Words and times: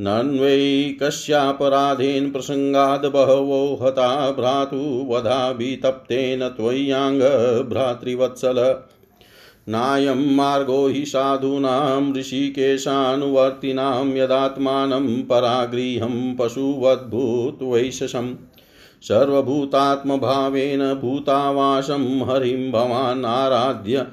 नन्वै 0.00 0.96
कस्यापराधेन 1.02 2.30
प्रसङ्गाद् 2.30 3.06
बहवो 3.06 3.78
हता 3.82 4.30
भ्रातुवधाभितप्तेन 4.30 6.48
त्वय्याङ्ग 6.48 7.22
भ्रातृवत्सल 7.68 8.74
नायं 9.68 10.36
मार्गो 10.36 10.88
हि 10.88 11.06
साधूनां 11.06 12.14
ऋषिकेशानुवर्तिनां 12.14 14.06
यदात्मानं 14.06 15.22
परागृहं 15.22 16.36
पशुवद्भूत्वैशसम् 16.36 18.34
सर्वभूतात्मभावेन 19.02 20.94
भूतावासं 20.94 22.30
हरिं 22.30 22.72
भवान् 22.72 23.24
आराध्य, 23.24 24.06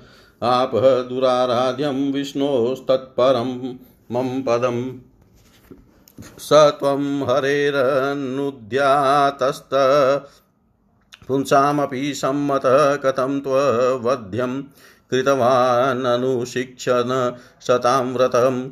आपः 0.43 1.01
दुराराध्यं 1.01 2.11
विष्णोस्तत्परं 2.11 3.75
मम 4.11 4.41
पदम्। 4.41 4.91
स 6.39 6.49
त्वं 6.53 7.23
हरेरनुद्यातस्त, 7.23 9.69
पुंसामपि 11.27 12.13
सम्मतः 12.13 12.95
कथं 12.95 13.39
त्ववध्यम्। 13.39 14.63
कृतवाननुशिक्षण 15.11 17.35
शतां 17.61 18.05
व्रतं 18.05 18.69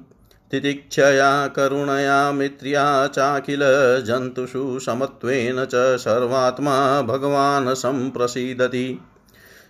तितिक्षया, 0.51 1.47
करुणया, 1.47 2.31
मित्र्या, 2.31 3.07
चाखिल 3.07 3.59
जन्तुषु 4.03 4.79
समत्वेन 4.79 5.65
च 5.65 5.71
सर्वात्मा 5.75 7.01
भगवान् 7.01 7.75
सम्प्रसीदति। 7.75 8.99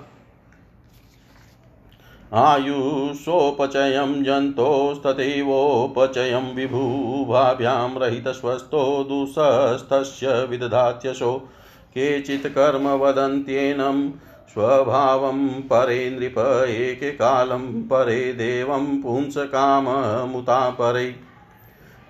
आयुषोपचयं 2.34 4.24
जन्तोस्तथैवोपचयं 4.24 6.54
विभुभाभ्यां 6.54 7.98
रहितस्वस्थो 7.98 9.04
दुःस्थस्य 9.04 10.44
विदधात्यशो। 10.44 11.48
केचित् 11.90 12.46
कर्म 12.46 12.88
वदन्त्येनं 12.88 14.10
स्वभावं 14.48 15.48
परे 15.48 16.10
नृप 16.10 16.66
एककालं 16.68 17.82
परे 17.82 18.32
देवं 18.32 19.02
पुंसकाममुता 19.02 20.70
परे 20.70 21.31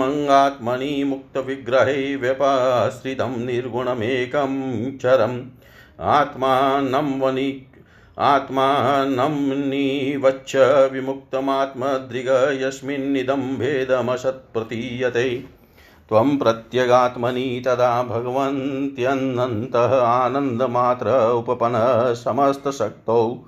मङ्गात्मनि 0.00 1.04
मुक्तविग्रहे 1.04 2.16
व्यपश्रितं 2.16 3.44
निर्गुणमेकं 3.44 4.52
चरम्। 4.98 5.42
आत्मानं 6.00 7.20
वनि 7.20 7.66
आत्मानं 8.18 9.68
निवच्छ 9.68 10.56
विमुक्तमात्मदृग 10.92 12.58
यस्मिन्निदं 12.62 13.58
भेदमसत्प्रतीयते। 13.58 15.44
त्वं 16.08 16.36
प्रत्यगात्मनि 16.36 17.62
तदा 17.66 18.02
भगवन्त्यनन्तः 18.02 20.02
आनन्दमात्र 20.02 21.32
उपपन्नः 21.32 22.14
समस्तशक्तौ 22.14 23.44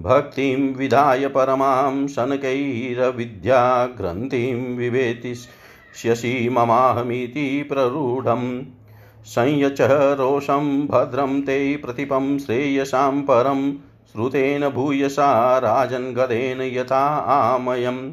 भक्तिं 0.00 0.74
विधाय 0.74 1.28
परमां 1.28 2.06
शनकैरविद्याग्रन्थिं 2.06 4.76
विवेतिष्यसि 4.76 6.48
ममाहमिति 6.52 7.62
प्ररूढम्। 7.62 8.62
संयच 9.24 9.78
रोषं 10.20 10.86
भद्रं 10.86 11.42
ते 11.42 11.76
प्रतिपं 11.76 12.38
श्रेयसां 12.38 13.22
परं 13.22 13.72
श्रुतेन 14.12 14.68
भूयसा 14.68 15.58
राजन् 15.58 16.14
गदेन 16.14 16.62
यथा 16.62 17.04
आमयम्। 17.34 18.12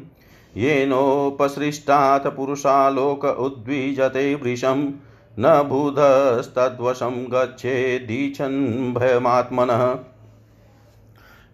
येनोपसृष्टात् 0.56 2.26
पुरुषालोक 2.26 3.24
उद्विजते 3.24 4.34
वृषं 4.34 4.92
न 5.38 5.62
बुधस्तद्वशं 5.68 7.24
गच्छेदीच्छन् 7.24 8.94
भयमात्मनः 8.94 9.94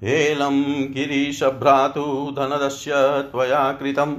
हेलं 0.02 0.62
गिरीशभ्रातु 0.92 2.34
धनदस्य 2.36 2.92
त्वया 3.32 3.72
कृतम्। 3.72 4.16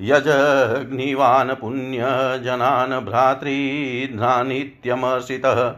यजग्निवान् 0.00 1.50
पुण्यजनान् 1.50 3.06
भ्रातृध्नानित्यमर्षितः 3.06 5.74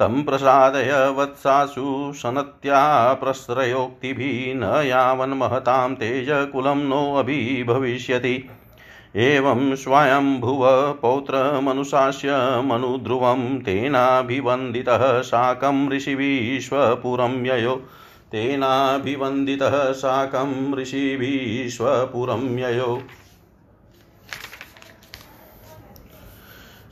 तं 0.00 0.22
प्रसादय 0.22 1.14
वत्सासु 1.16 2.12
सनत्या 2.16 3.12
प्रश्रयोक्तिभिः 3.12 4.54
न 4.54 4.86
यावन्महतां 4.86 5.94
तेजकुलं 5.94 6.82
नोऽभिभविष्यति 6.88 8.48
एवं 9.16 9.74
स्वयंभुव 9.76 10.66
पौत्रमनुशास्य 11.02 12.28
मनुध्रुवं 12.64 13.58
तेनाभिवन्दितः 13.58 15.20
साकं 15.22 15.88
ऋषिभिश्वपुरं 15.88 17.46
ययो। 17.46 17.76
तेनाभिवन्दितः 18.32 19.92
साकं 19.92 20.74
ऋषिभिश्वपुरं 20.74 22.58
ययो। 22.58 23.02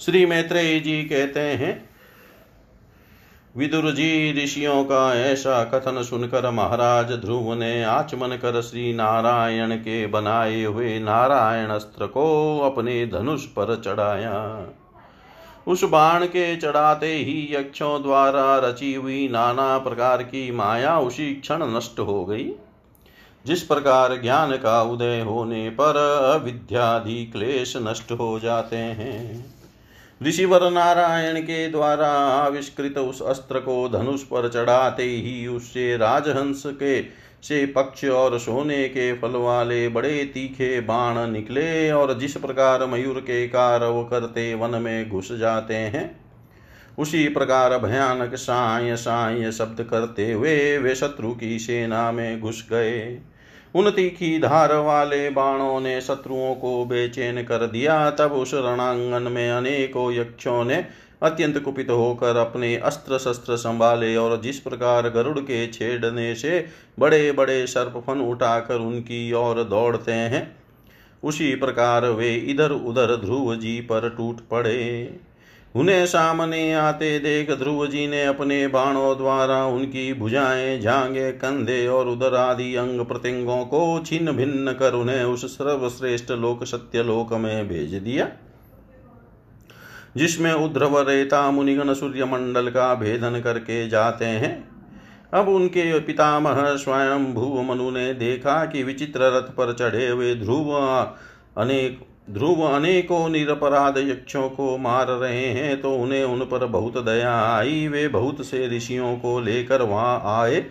श्री 0.01 0.27
मैत्रेय 0.27 0.81
जी 0.81 1.03
कहते 1.03 1.41
हैं 1.41 1.92
विदुर 3.57 3.91
जी 3.91 4.45
ऋषियों 4.45 4.85
का 4.85 5.15
ऐसा 5.15 5.65
कथन 5.65 6.03
सुनकर 6.03 6.51
महाराज 6.51 7.13
ध्रुव 7.13 7.55
ने 7.55 7.85
आचमन 7.85 8.29
कर 8.29 8.61
श्री 8.63 8.95
नारायण 8.95 9.77
के 9.77 10.07
बनाए 10.07 10.65
हुए 10.65 10.99
नारायण 10.99 11.71
अस्त्र 11.71 12.07
को 12.07 12.59
अपने 12.61 13.07
धनुष 13.07 13.45
पर 13.45 13.83
चढ़ाया। 13.85 14.67
उस 15.67 15.85
बाण 15.85 16.27
के 16.27 16.57
चढ़ाते 16.57 17.15
ही 17.15 17.49
यक्षों 17.51 18.03
द्वारा 18.03 18.59
रची 18.59 18.95
हुई 18.95 19.29
नाना 19.29 19.79
प्रकार 19.79 20.23
की 20.23 20.51
माया 20.53 20.99
उसी 20.99 21.35
क्षण 21.35 21.77
नष्ट 21.77 22.01
हो 22.01 22.25
गई। 22.25 22.51
जिस 23.47 23.63
प्रकार 23.63 24.21
ज्ञान 24.23 24.57
का 24.57 24.83
उदय 24.83 25.21
होने 25.21 25.71
पर 25.71 25.97
अविद्यादि 26.35 27.25
क्लेश 27.25 27.75
नष्ट 27.77 28.13
हो 28.13 28.39
जाते 28.41 28.77
हैं। 28.77 29.55
ऋषिवर 30.27 30.71
नारायण 30.71 31.41
के 31.41 31.69
द्वारा 31.69 32.09
आविष्कृत 32.27 32.99
उस 32.99 33.23
अस्त्र 33.23 33.61
को 33.61 33.89
धनुष 33.89 34.23
पर 34.23 34.49
चढ़ाते 34.49 35.03
ही 35.03 35.47
उससे 35.47 35.97
राजहंस 35.97 36.63
के 36.67 37.03
से 37.43 37.65
पक्ष 37.67 38.05
और 38.05 38.39
सोने 38.39 38.89
के 38.89 39.13
फल 39.13 39.37
वाले 39.37 39.89
बड़े 39.89 40.25
तीखे 40.25 40.81
बाण 40.81 41.31
निकले 41.31 41.91
और 41.91 42.19
जिस 42.19 42.37
प्रकार 42.37 42.87
मयूर 42.87 43.21
के 43.21 43.47
कारव 43.49 44.03
करते 44.05 44.55
वन 44.55 44.81
में 44.83 45.11
घुस 45.11 45.33
जाते 45.33 45.75
हैं, 45.75 46.05
उसी 46.99 47.29
प्रकार 47.29 47.79
भयानक 47.79 48.35
साय 48.35 48.97
साय 48.97 49.51
शब्द 49.53 49.83
करते 49.83 50.33
हुए 50.33 50.79
वे 50.79 50.95
शत्रु 50.95 51.33
की 51.33 51.59
सेना 51.59 52.11
में 52.13 52.41
घुस 52.41 52.67
गए। 52.71 53.19
उन 53.75 53.91
तीखी 53.91 54.39
धार 54.39 54.75
वाले 54.77 55.29
बाणों 55.31 55.81
ने 55.81 56.01
शत्रुओं 56.01 56.55
को 56.55 56.85
बेचैन 56.85 57.43
कर 57.43 57.67
दिया। 57.67 58.11
तब 58.11 58.33
उस 58.33 58.55
रणांगन 58.55 59.31
में 59.33 59.51
अनेकों 59.51 60.13
यक्षों 60.13 60.65
ने 60.65 60.85
अत्यंत 61.23 61.59
कुपित 61.59 61.91
होकर 61.91 62.37
अपने 62.37 62.75
अस्त्र 62.77 63.19
शस्त्र 63.19 63.57
संभाले 63.57 64.15
और 64.17 64.41
जिस 64.41 64.59
प्रकार 64.61 65.09
गरुड़ 65.09 65.39
के 65.39 65.67
छेड़ने 65.67 66.35
से 66.35 66.65
बड़े 66.99 67.33
बड़े 67.33 67.67
सर्पफन 67.67 68.21
उठाकर 68.21 68.77
उनकी 68.77 69.33
ओर 69.33 69.63
दौड़ते 69.65 70.13
हैं, 70.13 70.57
उसी 71.23 71.55
प्रकार 71.55 72.07
वे 72.07 72.35
इधर 72.35 72.71
उधर 72.71 73.17
ध्रुव 73.17 73.55
जी 73.57 73.81
पर 73.81 74.09
टूट 74.11 74.41
पड़े। 74.51 75.21
उन्हें 75.75 76.05
सामने 76.07 76.73
आते 76.75 77.19
देख 77.19 77.51
ध्रुव 77.51 77.87
जी 77.87 78.07
ने 78.07 78.25
अपने 78.25 78.67
बाणों 78.69 79.17
द्वारा 79.17 79.65
उनकी 79.67 80.13
भुजाएँ 80.15 80.81
झांगे 80.81 81.31
कंधे 81.33 81.87
और 81.89 82.09
उदर 82.09 82.35
आदि 82.35 82.75
अंग 82.75 83.05
प्रत्यंगों 83.07 83.65
को 83.67 84.03
छिन्न 84.07 84.33
भिन्न 84.33 84.73
कर 84.73 84.95
उन्हें 84.95 85.23
उस 85.25 85.47
सर्वश्रेष्ठ 85.49 86.31
लोक 86.33 86.65
सत्य 86.65 87.03
लोक 87.03 87.33
में 87.35 87.69
भेज 87.69 87.95
दिया, 87.95 88.29
जिसमें 90.17 90.53
उद्रव 90.53 90.99
रेता 91.01 91.51
मुनिगण 91.51 91.95
सूर्य 91.95 92.25
मंडल 92.25 92.69
का 92.71 92.95
भेदन 92.95 93.41
करके 93.41 93.89
जाते 93.89 94.25
हैं। 94.25 94.53
अब 95.33 95.49
उनके 95.49 95.99
पितामह 96.01 96.65
स्वयं 96.77 97.33
भूव 97.35 97.61
मनु 97.63 97.91
ने 97.91 98.13
देखा 98.15 98.65
कि 98.65 98.83
विचित्र 98.83 99.37
रथ 99.37 99.51
पर 99.51 99.73
चढ़े 99.75 100.09
हुए 100.09 100.35
ध्रुव 100.35 100.73
अनेक 101.57 102.01
ध्रुव 102.31 102.63
अनेकों 102.65 103.29
निरपराध 103.29 103.99
यक्षों 103.99 104.49
को 104.51 104.77
मार 104.79 105.07
रहे 105.07 105.47
हैं 105.47 105.81
तो 105.81 105.95
उन्हें 105.95 106.25
उन 106.25 106.41
पर 106.41 106.67
बहुत 106.67 106.99
दया 107.05 107.35
आई। 107.57 107.89
वे 107.89 108.07
बहुत 108.09 108.45
से 108.47 108.67
ऋषियों 108.69 109.17
को 109.17 109.41
लेकर 109.41 109.83
वहाँ 109.83 110.23
आए 110.43 110.65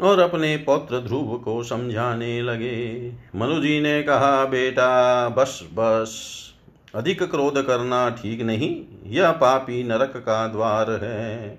और 0.00 0.18
अपने 0.18 0.56
पौत्र 0.56 1.00
ध्रुव 1.00 1.36
को 1.38 1.62
समझाने 1.62 2.40
लगे। 2.42 3.12
मनुजी 3.36 3.80
ने 3.80 4.02
कहा, 4.02 4.44
बेटा, 4.44 5.28
बस 5.28 5.60
बस, 5.72 6.14
अधिक 6.94 7.22
क्रोध 7.22 7.62
करना 7.62 8.08
ठीक 8.12 8.42
नहीं। 8.42 8.74
यह 9.06 9.30
पापी 9.32 9.82
नरक 9.84 10.16
का 10.16 10.46
द्वार 10.48 10.90
है। 11.02 11.58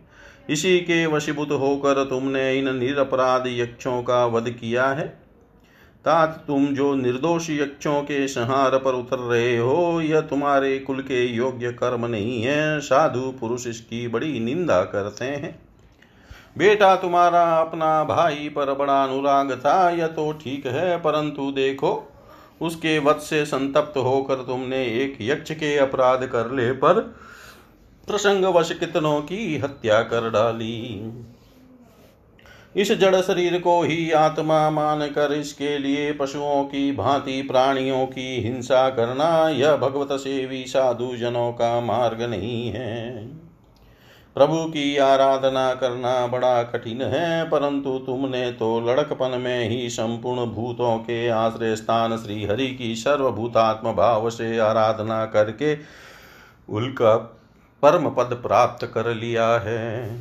इसी 0.49 0.79
के 0.79 1.05
वशीभूत 1.05 1.51
होकर 1.51 2.03
तुमने 2.03 2.53
इन 2.59 2.75
निरपराध 2.75 3.43
यक्षों 3.47 4.01
का 4.03 4.25
वध 4.25 4.49
किया 4.51 4.87
है। 4.87 5.22
तात 6.05 6.43
तुम 6.47 6.65
जो 6.67 6.93
निर्दोष 6.95 7.49
यक्षों 7.49 8.01
के 8.01 8.27
संहार 8.27 8.77
पर 8.77 8.93
उतर 8.93 9.19
रहे 9.19 9.57
हो, 9.57 10.01
यह 10.01 10.21
तुम्हारे 10.21 10.77
कुल 10.79 11.01
के 11.01 11.25
योग्य 11.25 11.71
कर्म 11.71 12.05
नहीं 12.05 12.41
है। 12.43 12.79
साधु 12.79 13.33
पुरुष 13.39 13.67
इसकी 13.67 14.07
बड़ी 14.07 14.39
निंदा 14.39 14.81
करते 14.83 15.25
हैं। 15.25 15.59
बेटा 16.57 16.95
तुम्हारा 16.95 17.43
अपना 17.57 18.03
भाई 18.03 18.49
पर 18.49 18.73
बड़ा 18.73 19.03
अनुराग 19.03 19.51
था, 19.51 19.89
यह 19.89 20.07
तो 20.07 20.31
ठीक 20.33 20.65
है, 20.67 20.97
परंतु 20.97 21.51
देखो, 21.51 22.13
उसके 22.61 22.99
वध 22.99 23.17
से 23.19 23.45
संतप्त 23.45 23.97
होकर 23.97 24.35
तुमने 24.35 24.85
एक 25.03 25.17
यक्ष 25.21 25.51
के 25.51 25.77
अपराध 25.77 26.25
कर 26.25 26.51
ले 26.51 26.71
पर 26.71 26.99
प्रसंग 28.07 28.45
वश 28.45 28.71
कितनों 28.71 29.21
की 29.21 29.57
हत्या 29.57 30.01
कर 30.01 30.29
डाली। 30.29 30.99
इस 32.75 32.91
जड़ 32.91 33.15
शरीर 33.15 33.59
को 33.59 33.81
ही 33.83 34.11
आत्मा 34.11 34.69
मानकर 34.69 35.33
इसके 35.33 35.77
लिए 35.77 36.11
पशुओं 36.11 36.63
की, 36.63 36.91
भांति 36.91 37.41
प्राणियों 37.41 38.05
की 38.05 38.41
हिंसा 38.41 38.89
करना, 38.89 39.49
यह 39.49 39.75
भगवत 39.75 40.11
सेवी 40.11 40.63
साधु 40.63 41.15
जनों 41.17 41.51
का 41.51 41.79
मार्ग 41.81 42.21
नहीं 42.21 42.69
है। 42.69 43.27
प्रभु 44.35 44.63
की 44.63 44.97
आराधना 44.97 45.73
करना 45.73 46.27
बड़ा 46.27 46.63
कठिन 46.63 47.01
है, 47.01 47.43
परंतु 47.43 47.97
तुमने 47.97 48.51
तो 48.51 48.79
लड़कपन 48.79 49.37
में 49.41 49.69
ही 49.69 49.89
संपूर्ण 49.89 50.45
भूतों 50.45 50.97
के 50.97 51.27
आश्रय 51.29 51.75
स्थान 51.75 52.17
श्री 52.17 52.45
हरि 52.45 52.67
की 52.67 52.95
सर्वभूतात्म 52.95 53.91
भाव 53.91 54.29
से 54.29 54.57
आराधना 54.59 55.25
करके 55.25 55.77
उल्का 56.69 57.15
परम 57.83 58.09
पद 58.09 58.33
प्राप्त 58.43 58.85
कर 58.93 59.13
लिया 59.13 59.47
है। 59.47 60.15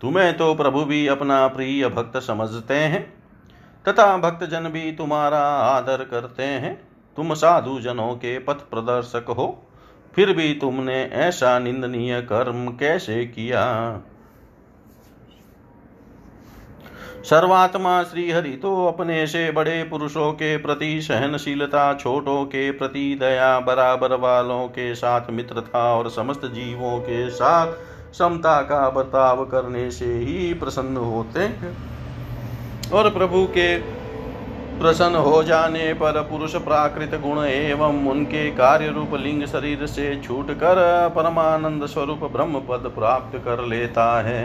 तुम्हें 0.00 0.36
तो 0.36 0.54
प्रभु 0.54 0.84
भी 0.84 1.06
अपना 1.06 1.46
प्रिय 1.48 1.88
भक्त 1.88 2.16
समझते 2.18 2.74
हैं, 2.74 3.02
तथा 3.84 4.16
भक्त 4.18 4.44
जन 4.44 4.68
भी 4.68 4.90
तुम्हारा 4.92 5.40
आदर 5.60 6.04
करते 6.04 6.42
हैं। 6.42 6.74
तुम 7.16 7.34
साधु 7.34 7.78
जनों 7.80 8.14
के 8.14 8.38
पथ 8.38 8.68
प्रदर्शक 8.70 9.30
हो, 9.30 9.46
फिर 10.14 10.32
भी 10.32 10.52
तुमने 10.54 11.02
ऐसा 11.04 11.58
निंदनीय 11.58 12.20
कर्म 12.22 12.66
कैसे 12.72 13.24
किया? 13.26 13.62
सर्वात्मा 17.22 18.02
श्री 18.02 18.30
हरि 18.30 18.50
तो 18.52 18.86
अपने 18.86 19.26
से 19.26 19.50
बड़े 19.50 19.82
पुरुषों 19.84 20.32
के 20.32 20.56
प्रति 20.56 21.00
सहनशीलता, 21.02 21.92
छोटों 21.94 22.44
के 22.44 22.70
प्रति 22.70 23.14
दया, 23.20 23.58
बराबर 23.60 24.14
वालों 24.14 24.66
के 24.68 24.94
साथ 24.94 25.30
मित्रता 25.30 25.82
और 25.94 26.10
समस्त 26.10 26.46
जीवों 26.46 26.98
के 27.00 27.28
साथ 27.30 27.72
समता 28.18 28.60
का 28.62 28.88
बर्ताव 28.90 29.44
करने 29.44 29.90
से 29.90 30.12
ही 30.14 30.52
प्रसन्न 30.54 30.96
होते 30.96 31.40
हैं। 31.40 31.76
और 32.92 33.10
प्रभु 33.10 33.44
के 33.50 33.76
प्रसन्न 34.78 35.16
हो 35.16 35.42
जाने 35.42 35.92
पर 35.94 36.20
पुरुष 36.22 36.54
प्राकृत 36.56 37.14
गुण 37.20 37.38
एवं 37.40 38.06
उनके 38.08 38.50
कार्य 38.50 38.88
रूप 38.88 39.14
लिंग 39.14 39.44
शरीर 39.46 39.86
से 39.86 40.04
छूट 40.24 40.50
कर 40.54 40.80
परमानंद 41.16 41.86
स्वरूप 41.86 42.24
ब्रह्म 42.32 42.60
पद 42.60 42.90
प्राप्त 42.94 43.38
कर 43.38 43.64
लेता 43.64 44.04
है। 44.22 44.42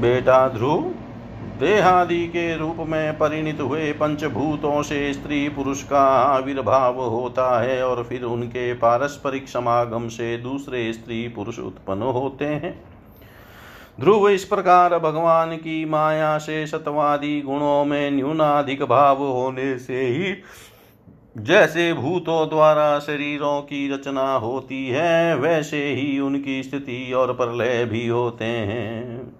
बेटा 0.00 0.48
ध्रुव 0.48 0.90
देहादि 1.58 2.26
के 2.26 2.56
रूप 2.56 2.76
में 2.78 3.18
परिणित 3.18 3.60
हुए 3.60 3.92
पंचभूतों 3.92 4.82
से 4.82 5.12
स्त्री 5.12 5.48
पुरुष 5.48 5.82
का 5.82 6.02
आविर्भाव 6.08 7.00
होता 7.00 7.60
है 7.60 7.82
और 7.86 8.02
फिर 8.04 8.24
उनके 8.24 8.72
पारस्परिक 8.74 9.48
समागम 9.48 10.08
से 10.08 10.36
दूसरे 10.36 10.92
स्त्री 10.92 11.28
पुरुष 11.28 11.58
उत्पन्न 11.58 12.02
होते 12.02 12.44
हैं। 12.44 12.84
ध्रुव, 14.00 14.28
इस 14.28 14.44
प्रकार 14.44 14.98
भगवान 14.98 15.56
की 15.56 15.84
माया 15.84 16.38
से 16.38 16.66
सतवादी 16.66 17.40
गुणों 17.40 17.84
में 17.84 18.10
न्यूनाधिक 18.10 18.82
भाव 18.82 19.22
होने 19.22 19.78
से 19.78 20.00
ही 20.00 20.34
जैसे 21.44 21.92
भूतों 21.92 22.48
द्वारा 22.48 22.98
शरीरों 22.98 23.60
की 23.60 23.88
रचना 23.94 24.34
होती 24.34 24.88
है, 24.88 25.36
वैसे 25.36 25.84
ही 25.86 26.18
उनकी 26.18 26.62
स्थिति 26.62 27.12
और 27.12 27.32
प्रलय 27.32 27.84
भी 27.84 28.06
होते 28.08 28.44
हैं। 28.44 29.37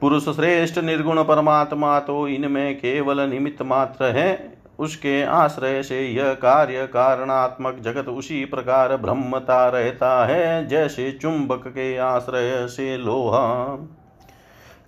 पुरुष 0.00 0.24
श्रेष्ठ 0.24 0.78
निर्गुण 0.78 1.22
परमात्मा 1.22 1.98
तो 2.00 2.26
इनमें 2.28 2.76
केवल 2.76 3.20
निमित्त 3.20 3.62
मात्र 3.62 4.04
है। 4.04 4.58
उसके 4.78 5.22
आश्रय 5.22 5.82
से 5.82 6.00
यह 6.08 6.32
कार्य 6.34 6.86
कारणात्मक 6.86 7.78
जगत 7.78 8.08
उसी 8.08 8.44
प्रकार 8.44 8.96
ब्रह्मता 8.96 9.68
रहता 9.68 10.26
है, 10.26 10.66
जैसे 10.68 11.10
चुंबक 11.12 11.66
के 11.68 11.96
आश्रय 11.96 12.66
से 12.68 12.96
लोहा। 12.96 13.64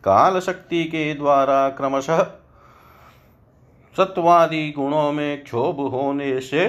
काल 0.04 0.40
शक्ति 0.40 0.85
के 0.85 1.12
द्वारा 1.14 1.69
क्रमशः 1.69 2.23
सत्वादि 3.97 4.73
गुणों 4.76 5.12
में 5.12 5.42
क्षोभ 5.45 5.81
होने 5.92 6.40
से 6.40 6.66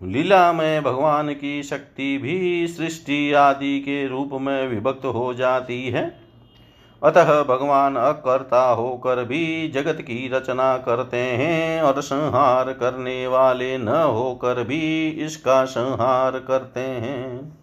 लीला 0.00 0.52
में 0.52 0.82
भगवान 0.82 1.32
की 1.32 1.62
शक्ति 1.62 2.16
भी 2.18 2.66
सृष्टि 2.66 3.32
आदि 3.32 3.78
के 3.80 4.06
रूप 4.08 4.30
में 4.32 4.68
विभक्त 4.68 5.04
हो 5.04 5.32
जाती 5.34 5.82
है। 5.88 6.19
अतः 7.02 7.42
भगवान 7.42 7.96
अकर्ता 7.96 8.62
होकर 8.70 9.24
भी 9.24 9.68
जगत 9.68 10.00
की 10.00 10.28
रचना 10.28 10.76
करते 10.78 11.16
हैं 11.16 11.82
और 11.82 12.00
संहार 12.00 12.72
करने 12.72 13.26
वाले 13.26 13.78
न 13.78 13.88
होकर 13.88 14.62
भी 14.64 15.08
इसका 15.08 15.64
संहार 15.64 16.38
करते 16.38 16.80
हैं। 16.80 17.58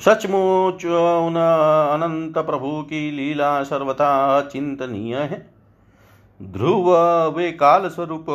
सचमुच 0.00 0.84
उन 0.86 1.36
अनंत 1.94 2.38
प्रभु 2.38 2.82
की 2.82 3.10
लीला 3.10 3.62
सर्वथा 3.62 4.40
चिंतनीय 4.40 5.16
है। 5.16 5.50
ध्रुव 6.42 6.90
वे 7.36 7.50
काल 7.52 7.88
स्वरूप 7.88 8.26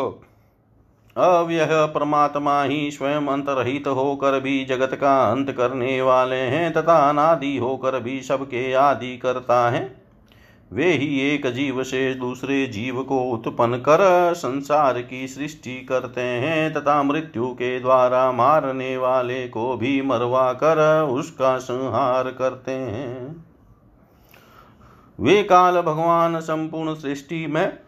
अव्यय 1.15 1.67
परमात्मा 1.71 2.63
ही 2.63 2.91
स्वयं 2.91 3.27
अंतरहित 3.27 3.87
होकर 3.87 4.39
भी 4.39 4.65
जगत 4.65 4.93
का 4.93 5.31
अंत 5.31 5.51
करने 5.51 6.01
वाले 6.01 6.35
हैं 6.35 6.73
तथा 6.73 7.09
अनादि 7.09 7.57
होकर 7.57 7.99
भी 7.99 8.21
सबके 8.21 8.73
आदि 8.73 9.17
करता 9.17 9.69
है। 9.69 10.05
वे 10.73 10.91
ही 10.91 11.19
एक 11.21 11.47
जीव 11.47 11.83
से 11.83 12.13
दूसरे 12.13 12.65
जीव 12.65 13.03
को 13.03 13.19
उत्पन्न 13.21 13.77
कर 13.77 13.99
संसार 14.33 15.01
की 15.01 15.27
सृष्टि 15.27 15.75
करते 15.89 16.21
हैं 16.21 16.73
तथा 16.73 17.03
मृत्यु 17.03 17.47
के 17.47 17.79
द्वारा 17.79 18.31
मारने 18.31 18.97
वाले 18.97 19.47
को 19.47 19.77
भी 19.77 20.01
मरवा 20.01 20.53
कर 20.53 21.07
उसका 21.11 21.57
संहार 21.57 22.29
करते 22.31 22.71
हैं। 22.71 23.45
वे 25.19 25.43
काल 25.43 25.81
भगवान 25.81 26.39
संपूर्ण 26.39 26.95
सृष्टि 26.95 27.45
में 27.47 27.84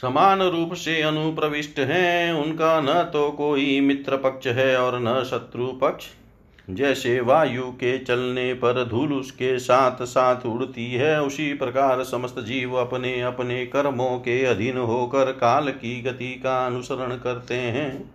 समान 0.00 0.42
रूप 0.42 0.72
से 0.72 1.02
अनुप्रविष्ट 1.02 1.78
हैं। 1.78 2.32
उनका 2.32 2.80
न 2.80 3.10
तो 3.12 3.30
कोई 3.30 3.80
मित्र 3.80 4.16
पक्ष 4.16 4.46
है 4.46 4.76
और 4.78 5.00
न 5.00 5.24
शत्रु 5.24 5.66
पक्ष। 5.66 6.06
जैसे 6.70 7.20
वायु 7.20 7.62
के 7.62 7.98
चलने 7.98 8.54
पर 8.54 8.84
धूल 8.84 9.12
उसके 9.12 9.58
साथ 9.58 10.04
साथ 10.04 10.46
उड़ती 10.46 10.92
है, 10.94 11.22
उसी 11.22 11.52
प्रकार 11.54 12.04
समस्त 12.04 12.40
जीव 12.40 12.74
अपने 12.74 13.20
अपने 13.20 13.66
कर्मों 13.66 14.18
के 14.18 14.44
अधीन 14.44 14.78
होकर 14.78 15.32
काल 15.32 15.70
की 15.70 16.00
गति 16.02 16.40
का 16.44 16.66
अनुसरण 16.66 17.16
करते 17.16 17.54
हैं। 17.54 18.14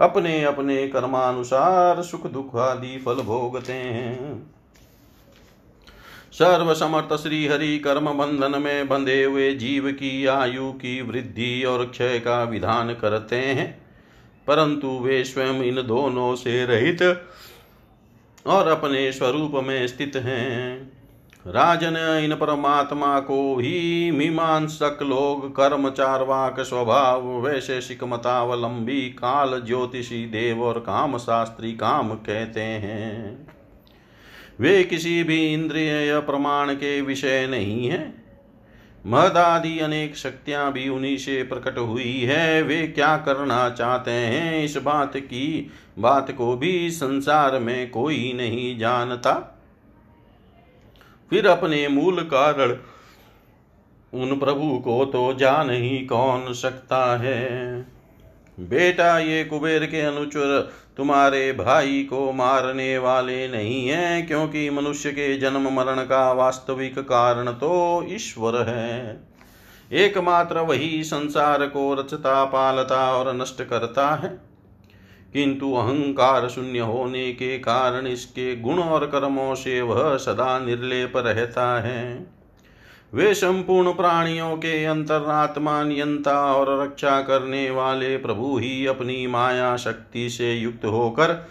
अपने 0.00 0.44
अपने 0.44 0.88
कर्मानुसार 0.88 2.02
सुख 2.02 2.26
दुख 2.26 2.56
आदि 2.56 2.98
फल 2.98 3.14
भोगते 3.14 3.72
हैं। 3.72 4.57
सर्वसमर्थ 6.38 7.20
श्री 7.22 7.46
हरि 7.46 7.78
कर्म 7.78 8.06
बंधन 8.06 8.62
में 8.62 8.88
बंधे 8.88 9.24
हुए 9.24 9.54
जीव 9.54 9.92
की 9.92 10.26
आयु 10.26 10.72
की 10.72 11.02
वृद्धि 11.02 11.64
और 11.64 11.86
क्षय 11.86 12.18
का 12.18 12.42
विधान 12.42 12.94
करते 12.94 13.36
हैं। 13.36 13.86
परंतु 14.46 14.88
वे 14.88 15.24
स्वयं 15.24 15.54
इन 15.54 15.74
दोनों 15.74 16.36
से 16.36 16.66
रहित 16.66 17.02
और 18.46 18.68
अपने 18.68 19.12
स्वरूप 19.12 19.52
में 19.54 19.88
स्थित 19.88 20.12
हैं। 20.16 20.92
राजन, 21.46 22.20
इन 22.24 22.34
परमात्मा 22.34 23.20
को 23.20 23.56
ही 23.56 24.10
मीमांसक 24.10 24.98
लोग 25.02 25.56
कर्म 25.56 25.90
चारवाक 25.90 26.60
स्वभाव, 26.60 27.28
वैशेषिक 27.28 28.04
मतावलंबी, 28.04 29.00
काल 29.00 29.62
ज्योतिषी, 29.66 30.26
देव 30.26 30.62
और 30.62 30.78
काम 30.78 31.18
शास्त्री 31.18 31.72
काम 31.72 32.14
कहते 32.14 32.60
हैं। 32.60 33.57
वे 34.60 34.84
किसी 34.84 35.22
भी 35.24 35.54
इंद्रिय 35.54 35.90
या 35.90 36.20
प्रमाण 36.20 36.74
के 36.74 37.00
विषय 37.00 37.46
नहीं 37.46 37.88
है। 37.88 38.14
महदादि 39.06 39.78
अनेक 39.78 40.16
शक्तियाँ 40.16 40.72
भी 40.72 40.88
उन्हीं 40.88 41.16
से 41.16 41.42
प्रकट 41.42 41.78
हुई 41.78 42.20
है। 42.20 42.62
वे 42.62 42.86
क्या 42.86 43.16
करना 43.16 43.70
चाहते 43.70 44.10
हैं? 44.10 44.64
इस 44.64 44.76
बात 44.76 45.16
की, 45.16 45.70
बात 45.98 46.30
को 46.30 46.56
भी 46.56 46.90
संसार 46.90 47.58
में 47.58 47.90
कोई 47.90 48.32
नहीं 48.32 48.78
जानता। 48.78 49.60
फिर 51.30 51.46
अपने 51.46 51.88
मूल 51.88 52.20
कारण, 52.20 52.76
उन 54.14 54.38
प्रभु 54.38 54.78
को 54.78 55.04
तो 55.04 55.34
जान 55.34 55.70
ही 55.70 55.98
कौन 55.98 56.52
सकता 56.52 57.16
है? 57.16 57.97
बेटा 58.60 59.18
ये 59.18 59.44
कुबेर 59.44 59.86
के 59.86 60.00
अनुचर 60.00 60.72
तुम्हारे 60.96 61.52
भाई 61.52 62.06
को 62.10 62.32
मारने 62.32 62.98
वाले 62.98 63.48
नहीं 63.48 63.88
हैं, 63.88 64.26
क्योंकि 64.26 64.70
मनुष्य 64.70 65.10
के 65.10 65.38
जन्म 65.38 65.72
मरण 65.72 65.96
का 65.96 66.32
वास्तविक 66.32 66.98
कारण 66.98 67.46
तो 67.46 68.04
ईश्वर 68.08 68.68
है। 68.68 69.20
एकमात्र 69.92 70.58
वही 70.58 71.04
संसार 71.04 71.66
को 71.66 71.94
रचता, 71.94 72.44
पालता 72.44 73.16
और 73.16 73.36
नष्ट 73.36 73.62
करता 73.62 74.14
है। 74.14 74.40
किंतु 75.32 75.74
अहंकार 75.74 76.48
शून्य 76.48 76.78
होने 76.78 77.32
के 77.32 77.58
कारण 77.58 78.06
इसके 78.06 78.56
गुण 78.56 78.78
और 78.78 79.06
कर्मों 79.06 79.54
से 79.54 79.80
वह 79.80 80.16
सदा 80.16 80.58
निर्लेप 80.58 81.12
रहता 81.16 81.80
है। 81.80 82.37
वे 83.14 83.34
संपूर्ण 83.34 83.92
प्राणियों 83.92 84.56
के 84.56 84.84
अंतरात्मा 84.84 85.82
नियंता 85.84 86.54
और 86.54 86.82
रक्षा 86.82 87.20
करने 87.22 87.70
वाले 87.70 88.16
प्रभु 88.16 88.58
ही 88.58 88.86
अपनी 88.86 89.26
माया 89.26 89.76
शक्ति 89.76 90.30
से 90.30 90.54
युक्त 90.54 90.84
होकर 90.84 91.48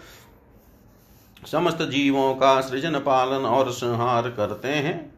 समस्त 1.52 1.82
जीवों 1.82 2.34
का 2.34 2.60
सृजन 2.60 2.94
पालन 2.94 3.46
और 3.46 3.70
संहार 3.70 4.30
करते 4.30 4.68
हैं। 4.68 5.17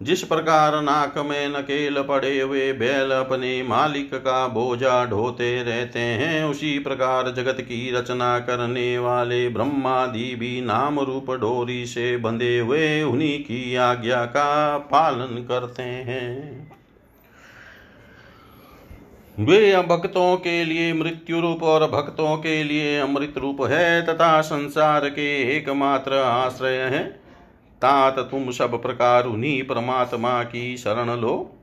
जिस 0.00 0.22
प्रकार 0.22 0.82
नाक 0.82 1.18
में 1.18 1.48
नकेल 1.48 2.02
पड़े 2.02 2.40
हुए 2.40 2.72
बैल 2.72 3.10
अपने 3.10 3.62
मालिक 3.62 4.14
का 4.14 4.46
बोझा 4.46 5.04
ढोते 5.04 5.62
रहते 5.62 5.98
हैं, 5.98 6.44
उसी 6.44 6.78
प्रकार 6.78 7.30
जगत 7.30 7.60
की 7.60 7.90
रचना 7.90 8.38
करने 8.38 8.98
वाले 8.98 9.48
ब्रह्मादि 9.48 10.34
भी 10.34 10.60
नाम 10.60 11.00
रूप 11.00 11.30
डोरी 11.30 11.86
से 11.86 12.16
बंधे 12.16 12.58
हुए 12.58 13.02
उन्हीं 13.02 13.38
की 13.40 13.76
आज्ञा 13.76 14.24
का 14.24 14.78
पालन 14.78 15.44
करते 15.48 15.82
हैं। 15.82 16.70
वे 19.40 19.76
भक्तों 19.76 20.36
के 20.36 20.64
लिए 20.64 20.92
मृत्यु 20.92 21.40
रूप 21.40 21.62
और 21.62 21.90
भक्तों 21.90 22.36
के 22.36 22.62
लिए 22.64 22.98
अमृत 23.00 23.34
रूप 23.38 23.62
है, 23.62 24.02
तथा 24.06 24.40
संसार 24.40 25.08
के 25.08 25.56
एकमात्र 25.56 26.12
आश्रय 26.14 26.76
है। 26.76 27.19
तात 27.82 28.18
तुम 28.18 28.50
सब 28.50 28.82
प्रकार 28.82 29.26
उन्हीं 29.26 29.62
परमात्मा 29.62 30.42
की 30.42 30.76
शरण 30.76 31.10
लो। 31.20 31.56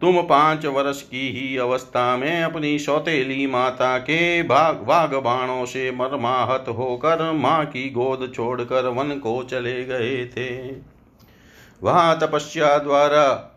तुम 0.00 0.20
पाँच 0.22 0.66
वर्ष 0.66 1.02
की 1.02 1.28
ही 1.30 1.56
अवस्था 1.56 2.16
में 2.16 2.42
अपनी 2.42 2.78
सौतेली 2.78 3.46
माता 3.46 3.98
के 3.98 4.42
भाग 4.42 4.82
भाग 4.82 5.14
बाणों 5.14 5.64
से 5.66 5.90
मरमाहत 5.90 6.64
होकर 6.68 7.30
माँ 7.32 7.64
की 7.66 7.88
गोद 7.90 8.32
छोड़कर 8.34 8.88
वन 8.88 9.18
को 9.18 9.42
चले 9.42 9.84
गए 9.84 10.24
थे। 10.26 10.50
वहाँ 11.82 12.18
तपस्या 12.18 12.78
द्वारा 12.78 13.52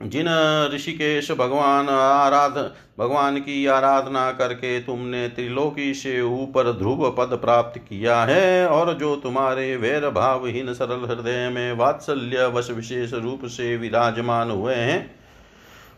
जिन 0.00 0.26
ऋषिकेश 0.74 1.30
भगवान 1.30 1.88
आराध, 1.88 2.58
भगवान 2.98 3.36
की 3.38 3.66
आराधना 3.66 4.30
करके 4.32 4.78
तुमने 4.80 5.26
त्रिलोकी 5.28 5.92
से 5.94 6.20
ऊपर 6.22 6.72
ध्रुव 6.72 7.10
पद 7.18 7.36
प्राप्त 7.36 7.78
किया 7.78 8.22
है, 8.24 8.66
और 8.68 8.92
जो 8.94 9.14
तुम्हारे 9.16 9.76
वैर 9.76 10.08
भावहीन 10.10 10.72
सरल 10.74 11.08
हृदय 11.08 11.48
में 11.48 11.72
वात्सल्य 11.72 12.46
वश 12.46 12.70
विशेष 12.70 13.12
रूप 13.12 13.44
से 13.46 13.76
विराजमान 13.76 14.50
हुए 14.50 14.74
हैं, 14.74 15.14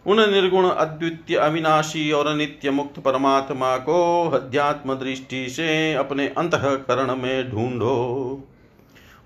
उन 0.07 0.21
निर्गुण 0.31 0.69
अद्वितीय 0.69 1.37
अविनाशी 1.37 2.11
और 2.12 2.35
नित्य 2.35 2.71
मुक्त 2.71 2.99
परमात्मा 2.99 3.76
को 3.76 4.28
अध्यात्म 4.31 4.95
दृष्टि 4.95 5.49
से 5.49 5.95
अपने 5.95 6.28
अंतकरण 6.28 7.14
में 7.17 7.50
ढूंढो। 7.50 8.45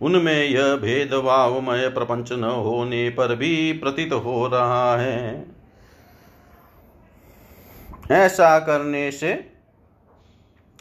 उनमें 0.03 0.45
यह 0.45 0.75
भेदभावमय 0.77 1.89
प्रपंच 1.89 2.33
न 2.33 2.45
होने 2.45 3.09
पर 3.11 3.35
भी 3.37 3.73
प्रतीत 3.73 4.13
हो 4.13 4.47
रहा 4.47 4.97
है। 4.97 5.47
ऐसा 8.11 8.59
करने 8.59 9.11
से 9.11 9.35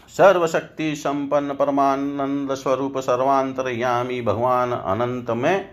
सर्वशक्ति 0.09 0.95
संपन्न 0.95 1.53
परमानंद 1.53 2.53
स्वरूप 2.53 2.97
सर्वांतरयामी 2.97 4.21
भगवान 4.21 4.71
अनंत 4.71 5.29
में 5.31 5.69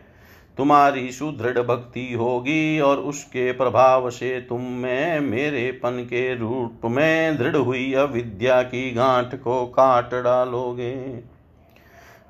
तुम्हारी 0.59 1.11
सुदृढ़ 1.13 1.59
भक्ति 1.59 2.13
होगी 2.13 2.81
और 2.81 2.97
उसके 2.97 3.53
प्रभाव 3.53 4.11
से 4.11 4.41
तुम 4.41 4.61
में 4.61 5.21
मेरे 5.21 5.71
पन 5.73 5.91
के 5.91 6.35
रूप 6.35 6.81
में 6.85 7.37
दृढ़ 7.37 7.57
हुई 7.57 7.93
अविद्या 7.93 8.63
की 8.63 8.91
गांठ 8.91 9.35
को 9.35 9.67
काट 9.67 10.15
डालोगे। 10.15 10.95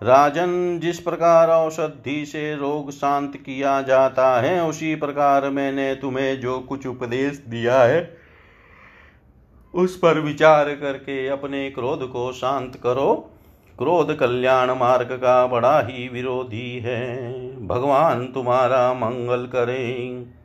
राजन, 0.03 0.79
जिस 0.79 1.01
प्रकार 1.01 1.49
औषधि 1.49 2.27
से 2.27 2.57
रोग 2.57 2.91
शांत 2.91 3.37
किया 3.37 3.83
जाता 3.83 4.41
है, 4.41 4.65
उसी 4.65 4.95
प्रकार 4.95 5.51
मैंने 5.51 5.95
तुम्हें 5.95 6.41
जो 6.41 6.61
कुछ 6.61 6.87
उपदेश 6.87 7.45
दिया 7.49 7.83
है, 7.83 8.17
उस 9.75 9.97
पर 9.97 10.21
विचार 10.21 10.69
करके 10.69 11.29
अपने 11.29 11.71
क्रोध 11.71 12.13
को 12.13 12.33
शांत 12.33 12.77
करो। 12.83 13.31
क्रोध 13.79 14.17
कल्याण 14.19 14.71
मार्ग 14.71 15.07
का 15.07 15.47
बड़ा 15.47 15.81
ही 15.81 16.09
विरोधी 16.09 16.79
है। 16.79 17.33
भगवान 17.67 18.27
तुम्हारा 18.27 18.95
मंगल 18.95 19.47
करें। 19.47 20.38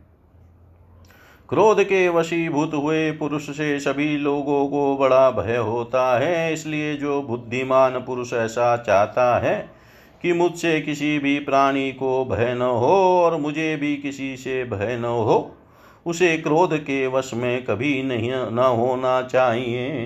क्रोध 1.50 1.84
के 1.84 2.08
वशीभूत 2.10 2.74
हुए 2.74 3.12
पुरुष 3.12 3.50
से 3.50 3.80
सभी 3.80 4.18
लोगों 4.18 4.68
को 4.68 4.98
बड़ा 4.98 5.32
भय 5.32 5.58
होता 5.58 6.20
है। 6.20 6.54
इसलिए 6.54 6.96
जो 6.96 7.22
बुद्धिमान 7.22 8.00
पुरुष 8.00 8.34
ऐसा 8.34 8.78
चाहता 8.78 9.40
है 9.40 9.70
कि 10.22 10.34
मुझसे 10.34 10.80
किसी 10.82 11.20
भी 11.20 11.40
प्राणी 11.40 11.92
को 11.92 12.26
भय 12.26 12.54
न 12.54 12.62
हो 12.62 12.96
और 13.22 13.38
मुझे 13.38 13.76
भी 13.76 13.96
किसी 13.98 14.36
से 14.38 14.64
भय 14.64 14.98
न 15.02 15.06
हो, 15.06 15.56
उसे 16.06 16.38
क्रोध 16.38 16.78
के 16.78 17.06
वश 17.08 17.32
में 17.34 17.64
कभी 17.64 18.04
नहीं, 18.04 18.32
न 18.32 18.74
होना 18.78 19.22
चाहिए। 19.22 20.06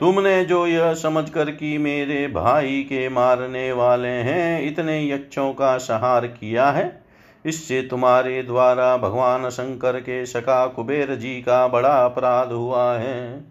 तुमने 0.00 0.44
जो 0.44 0.66
यह 0.66 0.94
समझकर 0.94 1.50
कि 1.50 1.76
मेरे 1.78 2.26
भाई 2.28 2.82
के 2.82 3.08
मारने 3.08 3.72
वाले 3.72 4.08
हैं, 4.08 4.62
इतने 4.62 5.10
यक्षों 5.10 5.52
का 5.52 5.76
सहार 5.78 6.26
किया 6.26 6.70
है 6.70 7.07
इससे 7.48 7.80
तुम्हारे 7.82 8.42
द्वारा 8.42 8.96
भगवान 8.96 9.48
शंकर 9.50 10.00
के 10.00 10.24
सका 10.26 10.66
कुबेर 10.66 11.14
जी 11.14 11.34
का 11.42 11.66
बड़ा 11.68 11.94
अपराध 12.04 12.52
हुआ 12.52 12.92
है। 12.94 13.44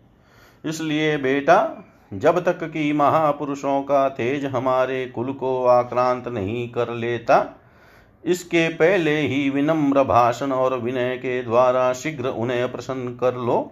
इसलिए 0.65 1.17
बेटा, 1.17 1.83
जब 2.13 2.39
तक 2.39 2.63
कि 2.63 2.91
महापुरुषों 2.93 3.81
का 3.81 4.07
तेज 4.09 4.45
हमारे 4.45 5.05
कुल 5.05 5.31
को 5.33 5.65
आक्रांत 5.65 6.27
नहीं 6.27 6.69
कर 6.69 6.89
लेता, 6.89 7.45
इसके 8.23 8.67
पहले 8.69 9.17
ही 9.19 9.49
विनम्र 9.49 10.03
भाषण 10.03 10.51
और 10.51 10.77
विनय 10.79 11.15
के 11.17 11.41
द्वारा 11.43 11.91
शीघ्र 11.93 12.27
उन्हें 12.27 12.71
प्रसन्न 12.71 13.15
कर 13.15 13.35
लो। 13.35 13.71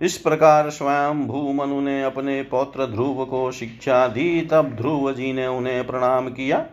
इस 0.00 0.16
प्रकार 0.18 0.70
स्वयं 0.70 1.26
भूमनु 1.26 1.80
ने 1.80 2.02
अपने 2.02 2.42
पौत्र 2.42 2.86
ध्रुव 2.86 3.24
को 3.24 3.50
शिक्षा 3.52 4.06
दी, 4.06 4.40
तब 4.40 4.74
ध्रुव 4.76 5.12
जी 5.12 5.32
ने 5.32 5.46
उन्हें 5.46 5.86
प्रणाम 5.86 6.28
किया। 6.28 6.66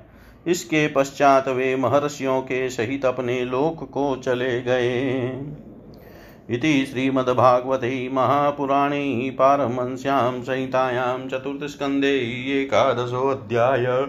इसके 0.47 0.87
पश्चात 0.87 1.47
वे 1.47 1.75
महर्षियों 1.75 2.41
के 2.41 2.69
सहित 2.69 3.05
अपने 3.05 3.45
लोक 3.45 3.91
को 3.91 4.15
चले 4.15 4.61
गए। 4.61 5.19
इति 6.49 6.85
श्रीमद्भागवते 6.85 8.09
महापुराणे 8.13 9.35
पारमंस्यां 9.39 10.43
संहितायां 10.43 11.29
चतुर्थस्कन्धे 11.29 12.15
एकादशोऽध्याय। 12.61 14.07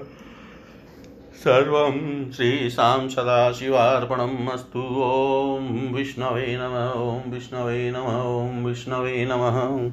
सर्वं 1.35 2.31
श्रीशां 2.33 3.09
सदाशिवार्पणम् 3.09 4.49
अस्तु। 4.49 4.81
ॐ 4.81 5.95
विष्णवे 5.95 6.59
नमः, 6.61 6.91
ॐ 6.91 7.31
विष्णवे 7.31 7.91
नमः, 7.91 8.23
ॐ 8.23 8.65
विष्णवे 8.65 9.29
नमः। 9.31 9.91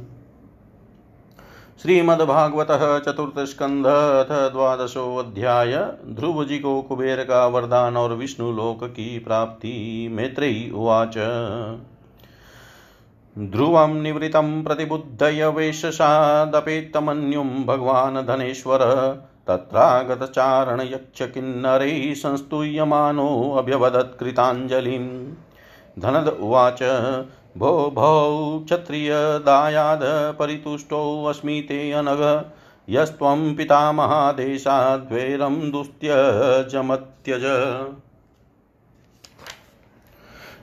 श्रीमद्भागवत 1.82 2.68
चतुर्थ 3.06 3.40
स्कंध 3.40 3.88
अथ 3.88 4.52
द्वादशोऽध्याय 4.52 5.94
ध्रुव 6.08 6.46
जी 6.46 6.60
को 6.60 6.82
कुबेर 6.82 7.18
का 7.18 7.48
वरदान 7.48 7.98
और 7.98 8.14
विष्णु 8.14 8.52
लोक 8.52 8.84
की 8.84 9.20
प्राप्ति। 9.20 10.08
मैत्रेयी 10.12 10.72
उवाच। 10.72 11.14
ध्रुवं 13.40 13.94
निवृत्तं 13.94 14.64
प्रतिबुद्धय 14.64 15.48
वेशसादपेत्तमन्युं 15.48 17.64
भगवान् 17.64 18.28
धनेश्वर। 18.28 18.80
तत्रागतचारणयक्षकिन्नरैः 19.48 22.14
संस्तूयमानोऽभ्यवदत् 22.14 24.20
कृताञ्जलिं 24.20 25.34
धनद 26.00 26.38
उवाच। 26.42 26.84
भो 27.58 27.92
भौ 27.96 28.60
क्षत्रियदायाद 28.60 30.00
परितुष्टोऽस्मि 30.40 31.62
ते 31.62 31.92
अनघ। 31.92 32.46
यस्त्वं 32.90 33.56
पितामहादेशाद्वैरं 33.56 35.72
दुस्त्यजमत्यज 35.72 37.44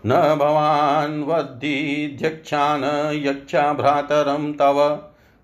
न 0.07 0.37
भवान् 0.39 1.25
वद्धिध्यक्षान् 1.25 2.85
यक्षा 3.27 3.73
भ्रातरं 3.73 4.53
तव। 4.53 4.99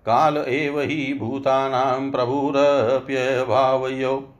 काल 0.05 0.37
एव 0.37 0.79
हि 0.79 1.17
भूतानां 1.19 2.11
प्रभुरप्यभावयो। 2.11 4.34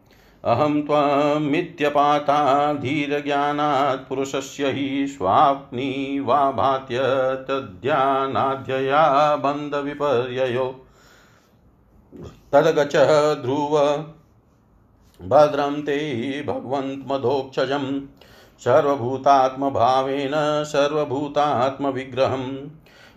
अहं 0.45 0.81
त्वमित्यपाता 0.81 2.73
धीरज्ञानात् 2.73 4.09
पुरुषस्य 4.09 4.71
हि 4.71 5.07
स्वाप्नि 5.07 6.23
वा 6.25 6.51
भात्य 6.51 6.99
तद्ध्यानाध्यया 7.49 9.35
बन्धविपर्ययो। 9.35 10.85
तदगच 12.51 12.95
ध्रुव 13.41 13.79
भद्रं 15.27 15.81
ते 15.81 16.41
भगवन्त्मधोक्षजम्, 16.47 18.01
सर्वभूतात्मभावेन 18.59 20.31
सर्वभूतात्मविग्रहम्। 20.63 22.57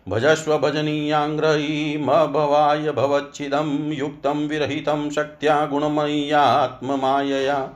भजस्व 0.08 0.58
भजनीयाङ्ग्रयीमभवाय 0.58 2.92
भवच्छिदं 2.92 3.92
युक्तं 3.92 4.48
विरहितं 4.48 5.10
शक्त्या 5.10 5.66
गुणमय्यात्ममायया। 5.66 7.70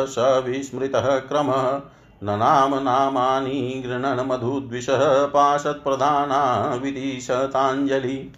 स 0.06 0.44
विस्मृतः 0.48 1.20
क्रमः। 1.20 1.82
न 2.24 2.34
नाम 2.40 2.76
नामानि 2.76 3.84
गृणन् 3.86 4.28
मधुद्विषः 4.28 5.26
पाशत्प्रधाना 5.26 6.76
विदिशताञ्जलि 6.76 8.32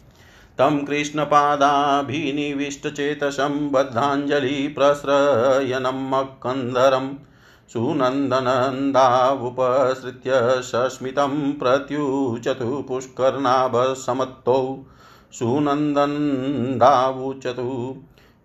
तं 0.57 0.85
कृष्णपादाभिनिविष्टचेतसं 0.85 3.71
बद्धाञ्जलि 3.71 4.67
प्रस्रयनं 4.67 6.09
मकन्धरं 6.09 7.13
सुनन्दनन्दावुपसृत्य 7.73 10.61
सस्मितं 10.61 11.51
प्रत्युचतु 11.51 12.85
पुष्करनाभसमत्तौ 12.87 14.77
सुनन्दन्दावुचतु 15.33 17.95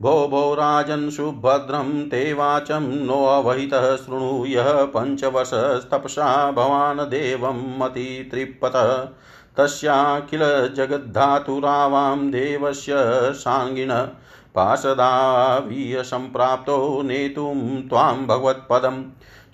भो 0.02 0.28
भो 0.28 0.54
राजन् 0.54 1.10
सुभद्रं 1.10 2.08
ते 2.08 2.32
वाचं 2.32 2.80
नोऽवहितः 2.80 3.96
शृणु 3.96 4.46
यः 4.46 4.84
पञ्चवशस्तपसा 4.84 6.50
भवान् 6.50 7.00
देवं 7.00 7.78
मतितृप्तः 7.78 9.08
तस्याखिल 9.56 10.74
जगद्धातुरावां 10.74 12.30
देवस्य 12.30 12.94
साङ्गिण 13.32 13.92
पाशदावीयसम्प्राप्तो 14.54 17.02
नेतुं 17.02 17.88
त्वां 17.88 18.26
भगवत्पदम्। 18.26 19.04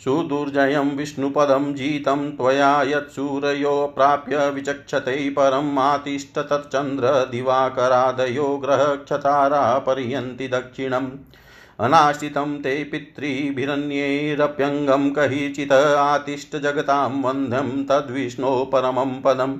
सुदुर्जयं 0.04 0.96
विष्णुपदं 0.96 1.74
जितं 1.74 2.30
त्वया 2.30 2.82
यत्सूरयो 2.82 3.92
प्राप्य 3.96 4.50
विचक्षते 4.50 5.30
परम् 5.30 5.78
आतिष्ठ 5.78 6.38
तच्चन्द्रदिवाकरादयो 6.38 8.56
ग्रहक्षतारा 8.56 9.78
पर्यन्ति 9.78 10.48
दक्षिणम्। 10.48 11.08
अनाश्रितं 11.80 12.58
ते 12.58 12.84
पितृभिरन्यैरप्यङ्गं 12.84 15.10
कहिचित् 15.10 15.72
आतिष्ठ 15.72 16.56
जगतां 16.56 17.22
वन्द्यं 17.22 17.84
तद्विष्णो 17.84 18.70
परमं 18.72 19.22
पदम्। 19.22 19.58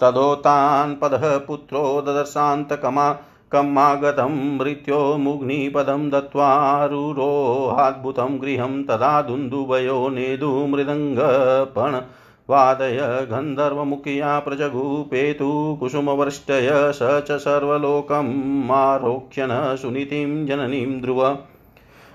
तदोतान् 0.00 0.96
पदः 1.02 1.38
पुत्रो 1.38 2.02
ददर्शान्तकमा 2.02 3.12
कमागतं 3.52 4.58
मृत्यो 4.58 5.16
मुग्निपदं 5.16 6.10
दत्त्वारुरोहाद्भुतं 6.10 8.42
गृहं 8.42 8.84
तदा 8.84 9.22
दुन्दुभयो 9.22 10.08
नेदुमृदङ्गपण 10.08 12.00
वादय 12.50 12.98
गन्धर्वमुखिया 13.02 14.38
प्रजगुपेतु 14.38 15.76
कुसुमवृष्टय 15.80 16.68
स 16.72 16.98
च 17.02 17.30
आरोक्ष्यन 18.72 19.48
सुनीतिं 19.52 20.46
जननीं 20.46 21.00
ध्रुव। 21.00 21.38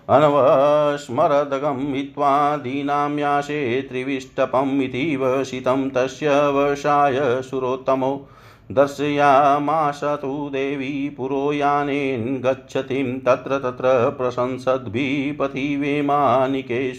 अनवस्मरदगं 0.09 1.93
हित्वा 1.93 2.57
दीनां 2.57 3.19
याशे 3.19 3.81
त्रिविष्टपम् 3.81 4.81
इतीव 4.81 5.43
शीतं 5.43 5.89
तस्य 5.89 6.49
वर्षाय 6.49 7.41
सुरोत्तमो। 7.41 8.27
दर्शयामास 8.73 10.01
तु 10.03 10.49
देवी 10.49 11.09
पुरोयानेन 11.09 12.41
गच्छतिं 12.45 13.19
तत्र 13.19 13.59
तत्र 13.59 14.15
प्रशंसद्भिः 14.17 15.35
पथिवेमानिके 15.39 16.93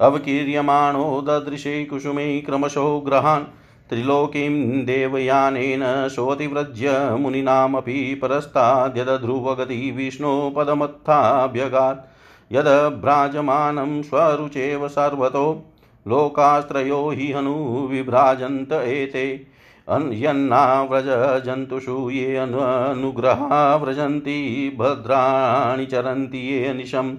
अवकीर्यमाणो 0.00 1.24
ददृशे 1.28 1.84
कुसुमे 1.84 2.40
क्रमशो 2.40 3.00
ग्रहान्। 3.00 3.44
त्रिलोकीं 3.90 4.84
देवयानेन 4.84 6.08
सोऽतिव्रज्य 6.08 7.16
मुनीनामपि 7.20 8.14
परस्ताद्यदध्रुवगति 8.14 9.94
विष्णोपदमत्थाभ्यगात्। 9.96 12.06
यदभ्राजमानं 12.52 14.02
स्वरुचेव 14.02 14.88
सर्वतो। 14.88 15.74
लोकास्त्रयो 16.08 17.10
हि 17.10 17.32
हनुविभ्राजन्त 17.32 18.72
एते। 18.72 19.57
यन्नाव्रजन्तुषु 19.90 22.10
ये 22.10 22.36
अनुग्रहा 22.36 23.76
व्रजन्ति 23.76 24.76
भद्राणि 24.80 25.86
चरन्ति 25.86 26.38
ये 26.38 26.74
निशम्। 26.74 27.16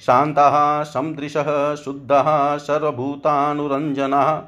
शान्ताः, 0.00 0.82
सन्दृशः, 0.82 1.74
शुद्धः, 1.74 2.56
सर्वभूतानुरञ्जनः। 2.56 4.42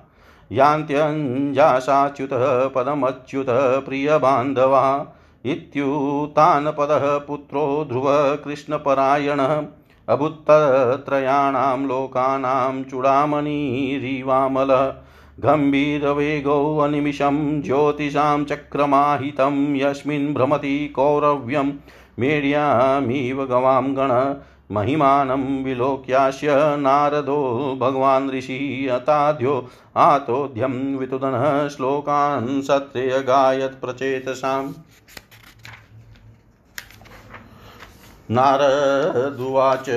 यान्त्यञ्जासाच्युतः 0.53 2.69
पदमच्युतः 2.69 3.81
प्रियबान्धवः। 3.81 5.07
इत्युतानपदः 5.45 7.19
पुत्रो 7.19 7.87
ध्रुवकृष्णपरायणः 7.89 9.63
अभूत्तत्रयाणां 10.09 11.87
लोकानां 11.87 12.85
चूडामणिरिवामलः। 12.85 14.95
गम्भीरवेगोऽनिमिषं 15.41 17.37
ज्योतिषां 17.63 18.45
चक्रमाहितं 18.45 19.77
यस्मिन् 19.77 20.35
भ्रमति 20.35 20.93
कौरव्यं 20.97 21.73
मेढ्यामिव 22.19 23.45
गवां 23.45 23.85
गण 23.97 24.13
महिमानं 24.75 25.45
विलोक्यास्य 25.65 26.49
नारदो 26.77 27.39
भगवान् 27.81 28.31
ऋषि 28.31 28.89
अताद्यो 28.93 29.55
आतोध्यं 29.97 30.75
वितुदनः 30.97 31.69
श्लोकान् 31.69 32.63
सत्रेऽगायत् 32.63 33.81
प्रचेतसाम्। 33.81 34.73
नारदुवाच 38.31 39.89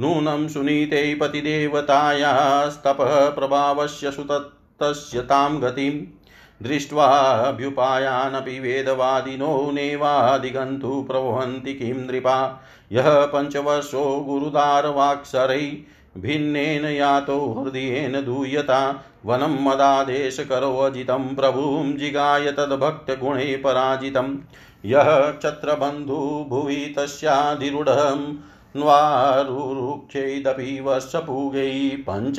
नूनं 0.00 0.48
सुनीते 0.48 1.14
पतिदेवतायास्तपः 1.14 3.28
प्रभावस्य 3.28 4.10
सुतस्य 4.10 5.20
तां 5.20 5.62
गतिं 5.62 6.20
दृष्ट्वाभ्युपायानपि 6.62 8.60
वेदवादिनो 8.60 9.70
नेवादिगन्तु 9.70 11.02
प्रभवन्ति 11.02 11.74
किं 11.74 11.94
नृपा। 11.94 12.64
यः 12.92 13.26
पञ्चवर्षो 13.26 14.20
गुरुदारवाक्सरै 14.20 15.78
भिन्नेन 16.18 16.84
यातो 16.84 17.52
हृदयेन 17.52 18.24
दूयता, 18.24 19.04
वनं 19.26 19.64
मदादेशकरोऽजितं 19.64 21.34
प्रभुं 21.34 21.96
जिगाय 21.96 22.52
तद्भक्तगुणे 22.52 23.56
पराजितं 23.56 24.38
यः 24.84 25.30
क्षत्रबन्धुभुवि 25.30 26.94
तस्याधिरूढं 26.98 28.34
न्वारुरुक्षैदपि 28.76 30.80
वर्षपूगै 30.80 32.04
पञ्च 32.10 32.36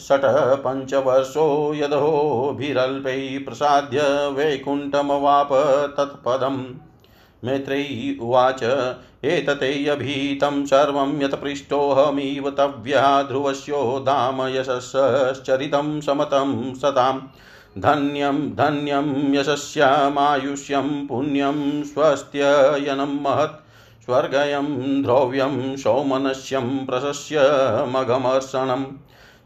षट् 0.00 0.64
पञ्चवर्षो 0.64 1.74
यदहोभिरल्पै 1.74 3.38
प्रसाद्य 3.38 4.00
वैकुण्ठमवाप 4.36 5.48
तत्पदम्। 5.96 6.64
मैत्रेयी 7.44 8.18
उवाच, 8.22 8.62
एततेऽभीतं 9.24 10.66
सर्वं 10.66 11.22
यत्पृष्टोऽहमिव 11.22 12.50
तव्यः 12.50 13.22
ध्रुवस्यो 13.22 14.00
धाम 14.00 14.42
यशस्श्चरितं 14.42 16.00
समतं 16.00 16.74
सतां 16.74 17.18
धन्यं 17.78 18.38
धन्यं 18.38 19.34
यशस्यामायुष्यं 19.34 21.06
पुण्यं 21.06 21.82
स्वस्त्ययनं 21.82 23.22
महत्। 23.22 23.69
स्वर्गयं 24.10 24.66
द्रव्यं 25.02 25.76
सौमनस्यं 25.76 26.68
प्रशस्य 26.86 27.42
मघमर्षणम् 27.88 28.84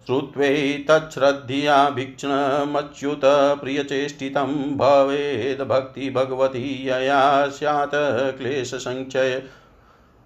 श्रुत्वैतच्छ्रद्धया 0.07 1.77
भीक्ष्णमच्युत 1.97 3.25
प्रियचेष्टितं 3.61 4.53
भवेद् 4.77 5.61
भक्तिभगवती 5.69 6.65
यया 6.89 7.21
स्यात् 7.49 7.95
क्लेशसङ्ख्यय 8.39 9.43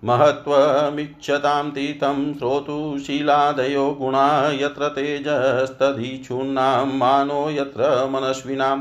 महत्त्वमिच्छतां 0.02 1.70
तीतं 1.70 2.22
श्रोतुशीलादयो 2.34 3.90
गुणा 4.00 4.26
यत्र 4.60 4.88
तेजस्तधीचूर्णां 4.98 6.86
मानो 6.98 7.48
यत्र 7.50 7.90
मनस्विनां 8.12 8.76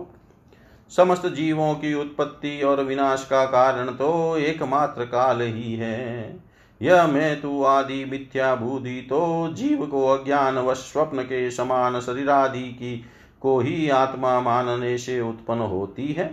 समस्त 0.93 1.27
जीवों 1.27 1.75
की 1.75 1.95
उत्पत्ति 1.95 2.61
और 2.63 2.83
विनाश 2.85 3.27
का 3.31 3.45
कारण 3.45 3.91
तो 3.91 4.37
एकमात्र 4.37 5.05
काल 5.05 5.43
ही 5.43 5.75
है। 5.75 6.41
यह 6.81 7.07
मैं 7.07 7.41
तू 7.41 7.63
आदि 7.63 8.05
मिथ्या 8.05 8.55
बुद्धि 8.55 9.01
तो 9.01 9.49
जीव 9.53 9.85
को 9.87 10.07
अज्ञान 10.09 10.59
व 10.59 10.75
स्वप्न 10.75 11.23
के 11.23 11.51
समान 11.51 12.01
शरीर 12.01 12.31
आदि 12.31 12.63
की 12.73 12.97
को 13.41 13.59
ही 13.61 13.89
आत्मा 13.89 14.41
मानने 14.41 14.97
से 14.99 15.21
उत्पन्न 15.21 15.61
होती 15.61 16.13
है। 16.13 16.27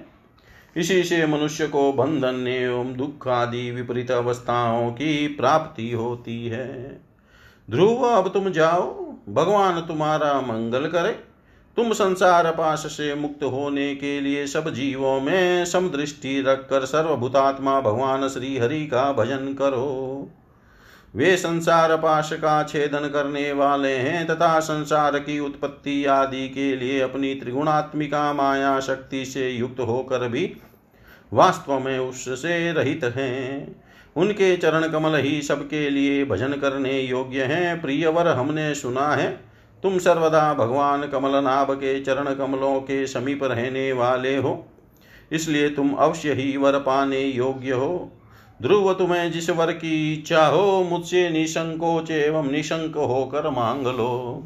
इसी 0.76 1.04
से 1.04 1.26
मनुष्य 1.26 1.68
को 1.68 1.94
बंधन 1.94 2.48
एवं 2.48 2.96
दुख 2.98 3.28
आदि 3.28 3.72
विपरीत 3.72 4.12
अवस्थाओं 4.12 4.92
की 4.92 5.28
प्राप्ति 5.28 5.92
होती 5.92 6.48
है। 6.48 7.02
ध्रुव, 7.72 7.96
अब 7.96 8.28
तुम 8.30 8.50
जाओ। 8.50 9.12
भगवान 9.30 9.82
तुम्हारा 9.82 10.42
मंगल 10.42 10.88
करे। 10.88 11.12
तुम 11.78 11.94
संसार 11.94 12.52
पाश 12.52 12.80
से 12.80 13.16
मुक्त 13.16 13.44
होने 13.44 13.96
के 13.96 14.22
लिए 14.22 14.48
सब 14.48 14.74
जीवों 14.74 15.22
में 15.22 15.66
समदृष्टि 15.66 16.42
रखकर 16.42 16.86
सर्वभूतात्मा 16.86 17.82
भगवान 17.82 18.28
श्री 18.28 18.58
हरि 18.58 18.88
का 18.88 19.14
भजन 19.14 19.54
करो। 19.54 20.30
वे 21.16 21.38
संसार 21.38 21.96
पाश 21.98 22.30
का 22.34 22.64
छेदन 22.64 23.10
करने 23.10 23.52
वाले 23.52 23.94
हैं 23.94 24.28
तथा 24.28 24.60
संसार 24.60 25.20
की 25.20 25.40
उत्पत्ति 25.40 26.06
आदि 26.06 26.50
के 26.50 26.76
लिए 26.76 27.00
अपनी 27.00 27.34
त्रिगुणात्मिका 27.36 28.34
माया 28.34 28.80
शक्ति 28.80 29.26
से 29.26 29.50
युक्त 29.50 29.80
होकर 29.80 30.28
भी 30.28 30.54
वास्तव 31.34 31.80
में 31.80 32.00
उससे 32.00 32.72
रहित 32.72 33.04
हैं। 33.04 33.82
उनके 34.16 34.58
चरण 34.58 34.88
कमल 34.88 35.16
ही 35.16 35.42
सबके 35.42 35.90
लिए 35.90 36.26
भजन 36.26 36.54
करने 36.54 37.00
योग्य 37.00 37.44
हैं। 37.44 37.82
प्रियवर, 37.82 38.28
हमने 38.28 38.76
सुना 38.76 39.08
है, 39.08 39.30
तुम 39.84 39.98
सर्वदा 39.98 40.54
भगवान 40.54 41.08
कमलनाभ 41.08 41.72
के 41.72 42.00
चरण 42.02 42.34
कमलों 42.36 42.80
के 42.80 43.08
समीप 43.08 43.44
रहने 43.44 43.94
वाले 43.94 44.36
हो। 44.38 44.68
इसलिए 45.32 45.70
तुम 45.70 45.94
अवश्य 45.94 46.34
ही 46.34 46.58
वर 46.58 46.80
पाने 46.80 47.20
योग्य 47.20 47.72
हो। 47.72 48.18
ध्रुव 48.62 48.94
तुम्हें 48.94 49.32
जिस 49.32 49.50
वर 49.50 49.72
की 49.72 50.14
इच्छा 50.14 50.46
हो 50.46 50.84
मुझसे 50.84 51.30
निसंकोच 51.30 52.12
एवं 52.12 52.52
निशंक 52.52 52.98
होकर 52.98 53.50
मांग 53.50 53.88
लो। 53.88 54.44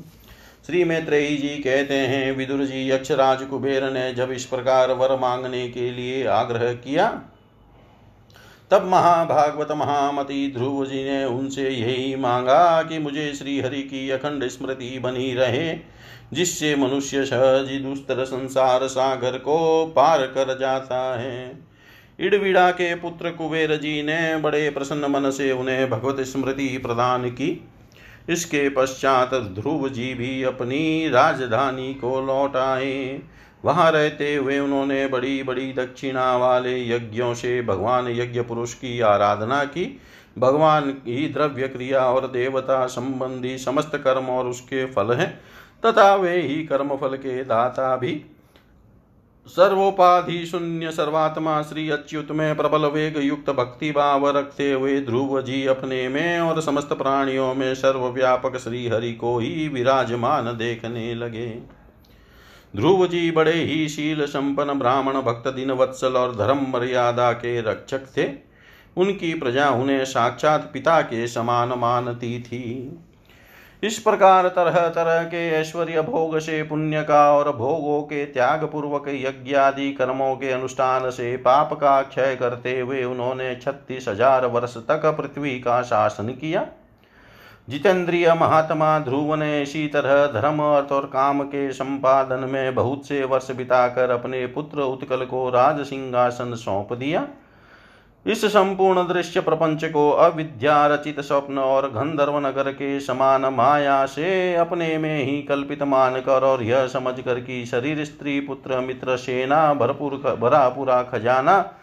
श्री 0.68 0.84
मैत्रेयी 0.84 1.38
जी 1.38 1.48
कहते 1.48 1.94
हैं 1.94 2.32
विदुर 2.32 2.66
जी 2.66 2.90
यक्षराज 2.92 3.44
कुबेर 3.44 3.90
ने 3.92 4.14
जब 4.14 4.32
इस 4.32 4.46
प्रकार 4.46 4.92
वर 4.92 5.16
मांगने 5.20 5.68
के 5.70 5.90
लिए 5.92 6.26
आग्रह 6.28 6.74
किया, 6.74 7.08
तब 8.72 8.86
महाभागवत 8.86 9.72
महामती 9.72 10.52
ध्रुव 10.52 10.86
जी 10.86 11.04
ने 11.04 11.24
उनसे 11.26 11.70
यही 11.70 12.16
मांगा 12.16 12.82
कि 12.84 13.00
मुझे 13.00 13.34
श्री 13.34 13.60
हरि 13.62 13.82
की 13.82 14.10
अखंड 14.10 14.48
स्मृति 14.48 15.00
बनी 15.00 15.34
रहे, 15.34 15.76
जिससे 16.34 16.76
मनुष्य 16.76 17.26
सहज 17.26 17.72
दुस्तर 17.82 18.24
संसार 18.26 18.88
सागर 18.88 19.38
को 19.38 19.86
पार 19.86 20.26
कर 20.28 20.58
जाता 20.58 21.20
है। 21.20 21.65
इडविड़ा 22.20 22.70
के 22.72 22.94
पुत्र 22.96 23.30
कुबेर 23.30 23.76
जी 23.76 24.02
ने 24.04 24.38
बड़े 24.38 24.70
प्रसन्न 24.70 25.06
मन 25.06 25.30
से 25.30 25.52
उन्हें 25.52 25.90
भगवत 25.90 26.20
स्मृति 26.20 26.68
प्रदान 26.78 27.30
की। 27.30 27.68
इसके 28.30 28.70
पश्चात 28.70 29.34
ध्रुव 29.34 29.88
जी 29.90 30.14
भी 30.14 30.44
अपनी 30.44 31.10
राजधानी 31.10 31.94
को 31.94 32.22
लौट 32.22 32.56
आए। 32.56 33.22
वहाँ 33.66 33.92
रहते 33.92 34.36
हुए 34.36 34.60
उन्होंने 34.60 35.08
बड़ी 35.08 35.44
बड़ी 35.44 35.74
दक्षिणा 35.74 36.36
वाले 36.38 36.90
यज्ञों 36.90 37.34
से 37.34 37.62
भगवान 37.62 38.08
यज्ञ 38.08 38.42
पुरुष 38.42 38.74
की 38.74 39.00
आराधना 39.00 39.64
की। 39.64 40.02
भगवान 40.38 40.92
की 40.92 41.28
द्रव्य 41.28 41.68
क्रिया 41.68 42.06
और 42.06 42.28
देवता 42.28 42.86
संबंधी 42.86 43.58
समस्त 43.58 43.92
कर्म 43.96 44.26
और 44.26 44.48
उसके 44.48 44.86
फल 44.86 45.14
हैं, 45.14 45.40
तथा 45.86 46.16
वे 46.16 46.42
ही 46.42 46.64
कर्म 46.66 46.96
फल 46.96 47.16
के 47.18 47.44
दाता 47.44 47.96
भी। 47.96 48.12
सर्वोपाधि 49.48 50.46
शून्य 50.46 50.92
सर्वात्मा 50.92 51.62
श्री 51.62 51.90
अच्युत 51.90 52.32
में 52.32 52.56
प्रबल 52.56 52.86
वेग 52.86 53.18
युक्त 53.18 53.50
भक्ति 53.50 53.92
भाव 53.92 54.28
रखते 54.30 54.72
हुए 54.72 55.00
ध्रुव 55.02 55.42
जी 55.42 55.66
अपने 55.66 56.08
में 56.10 56.40
और 56.40 56.62
समस्त 56.62 56.94
प्राणियों 56.94 57.54
में 57.56 57.76
सर्वव्यापक 57.76 58.58
श्री 58.58 58.88
हरि 58.88 59.14
को 59.14 59.38
ही 59.40 59.68
विराजमान 59.68 60.46
देखने 60.58 61.14
लगे। 61.16 61.48
ध्रुव 62.76 63.08
जी 63.08 63.32
बड़े 63.32 63.54
ही 63.54 63.88
शील 63.90 64.26
संपन्न 64.26 64.80
ब्राह्मण 64.80 65.22
भक्त 65.22 65.48
दिन 65.48 65.72
वत्सल 65.72 66.18
और 66.18 66.36
धर्म 66.36 66.66
मर्यादा 66.70 67.32
के 67.32 67.62
रक्षक 67.62 68.08
थे। 68.18 68.30
उनकी 68.98 69.34
प्रजा 69.34 69.70
उन्हें 69.70 70.06
साक्षात 70.06 70.70
पिता 70.74 71.02
के 71.02 71.28
समान 71.28 71.70
मानती 71.70 72.40
थी। 72.42 72.66
इस 73.84 73.98
प्रकार 74.00 74.48
तरह 74.48 74.88
तरह 74.90 75.24
के 75.24 75.48
ऐश्वर्य 75.52 76.02
भोग 76.02 76.38
से 76.40 76.62
पुण्य 76.64 77.02
का 77.04 77.22
और 77.32 77.52
भोगों 77.52 78.02
के 78.04 78.26
त्याग 78.26 78.64
पूर्वक 78.64 79.08
यज्ञ 79.10 79.56
आदि 79.56 79.92
कर्मों 79.92 80.36
के 80.36 80.52
अनुष्ठान 80.52 81.10
से 81.12 81.36
पाप 81.40 81.74
का 81.74 82.02
क्षय 82.04 82.36
करते 82.36 82.80
हुए 82.80 83.04
उन्होंने 83.04 83.54
छत्तीस 83.56 84.08
हज़ार 84.08 84.46
वर्ष 84.48 84.78
तक 84.90 85.06
पृथ्वी 85.18 85.60
का 85.60 85.82
शासन 85.84 86.30
किया। 86.32 86.66
जितेंद्रिय 87.68 88.34
महात्मा 88.34 88.98
ध्रुव 89.00 89.36
ने 89.36 89.62
इसी 89.62 89.88
तरह 89.88 90.26
धर्म 90.32 90.62
अर्थ 90.64 90.92
और 90.92 91.06
काम 91.06 91.42
के 91.44 91.72
संपादन 91.74 92.50
में 92.50 92.76
बहुत 92.76 93.08
से 93.08 93.24
वर्ष 93.26 93.52
बिताकर 93.52 94.10
अपने 94.10 94.46
पुत्र 94.50 94.82
उत्कल 94.84 95.26
को 95.26 95.50
राज 95.50 95.86
सिंहासन 95.86 96.54
सौंप 96.56 96.94
दिया। 96.94 97.28
इस 98.26 98.46
संपूर्ण 98.46 99.08
दृश्य 99.08 99.42
प्रपंच 99.42 99.84
को 99.86 100.10
अविद्या 100.12 100.88
रचित 100.88 101.20
स्वप्न 101.20 101.58
और 101.58 101.88
गंधर्व 101.90 102.38
नगर 102.40 102.72
के 102.72 103.00
समान 103.00 103.46
माया 103.46 104.06
से 104.06 104.56
अपने 104.56 104.98
में 104.98 105.24
ही 105.24 105.42
कल्पित 105.42 105.84
मानकर 105.84 106.44
और 106.44 106.64
यह 106.64 106.88
समझ 106.88 107.20
कर 107.20 107.40
कि 107.40 107.66
शरीर, 107.66 108.06
स्त्री, 108.06 108.40
पुत्र, 108.40 108.80
मित्र, 108.80 109.18
सेना, 109.18 109.74
भरपूर 109.74 110.38
भरा 110.42 110.70
पूरा 110.70 111.04
खजाना, 111.04 111.74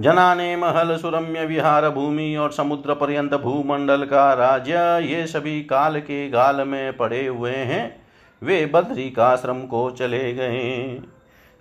जनाने, 0.00 0.56
महल, 0.56 0.96
सुरम्य 0.96 1.44
विहार, 1.46 1.90
भूमि 1.90 2.36
और 2.36 2.52
समुद्र 2.52 2.94
पर्यंत 2.94 3.34
भूमंडल 3.34 4.04
का 4.04 4.32
राज्य, 4.32 4.72
ये 5.06 5.26
सभी 5.26 5.62
काल 5.62 6.00
के 6.00 6.28
गाल 6.30 6.68
में 6.68 6.96
पड़े 6.96 7.26
हुए 7.26 7.50
हैं। 7.50 8.06
वे 8.42 8.66
बद्री 8.66 9.10
का 9.10 9.26
आश्रम 9.28 9.60
को 9.62 9.90
चले 9.90 10.32
गए। 10.32 11.02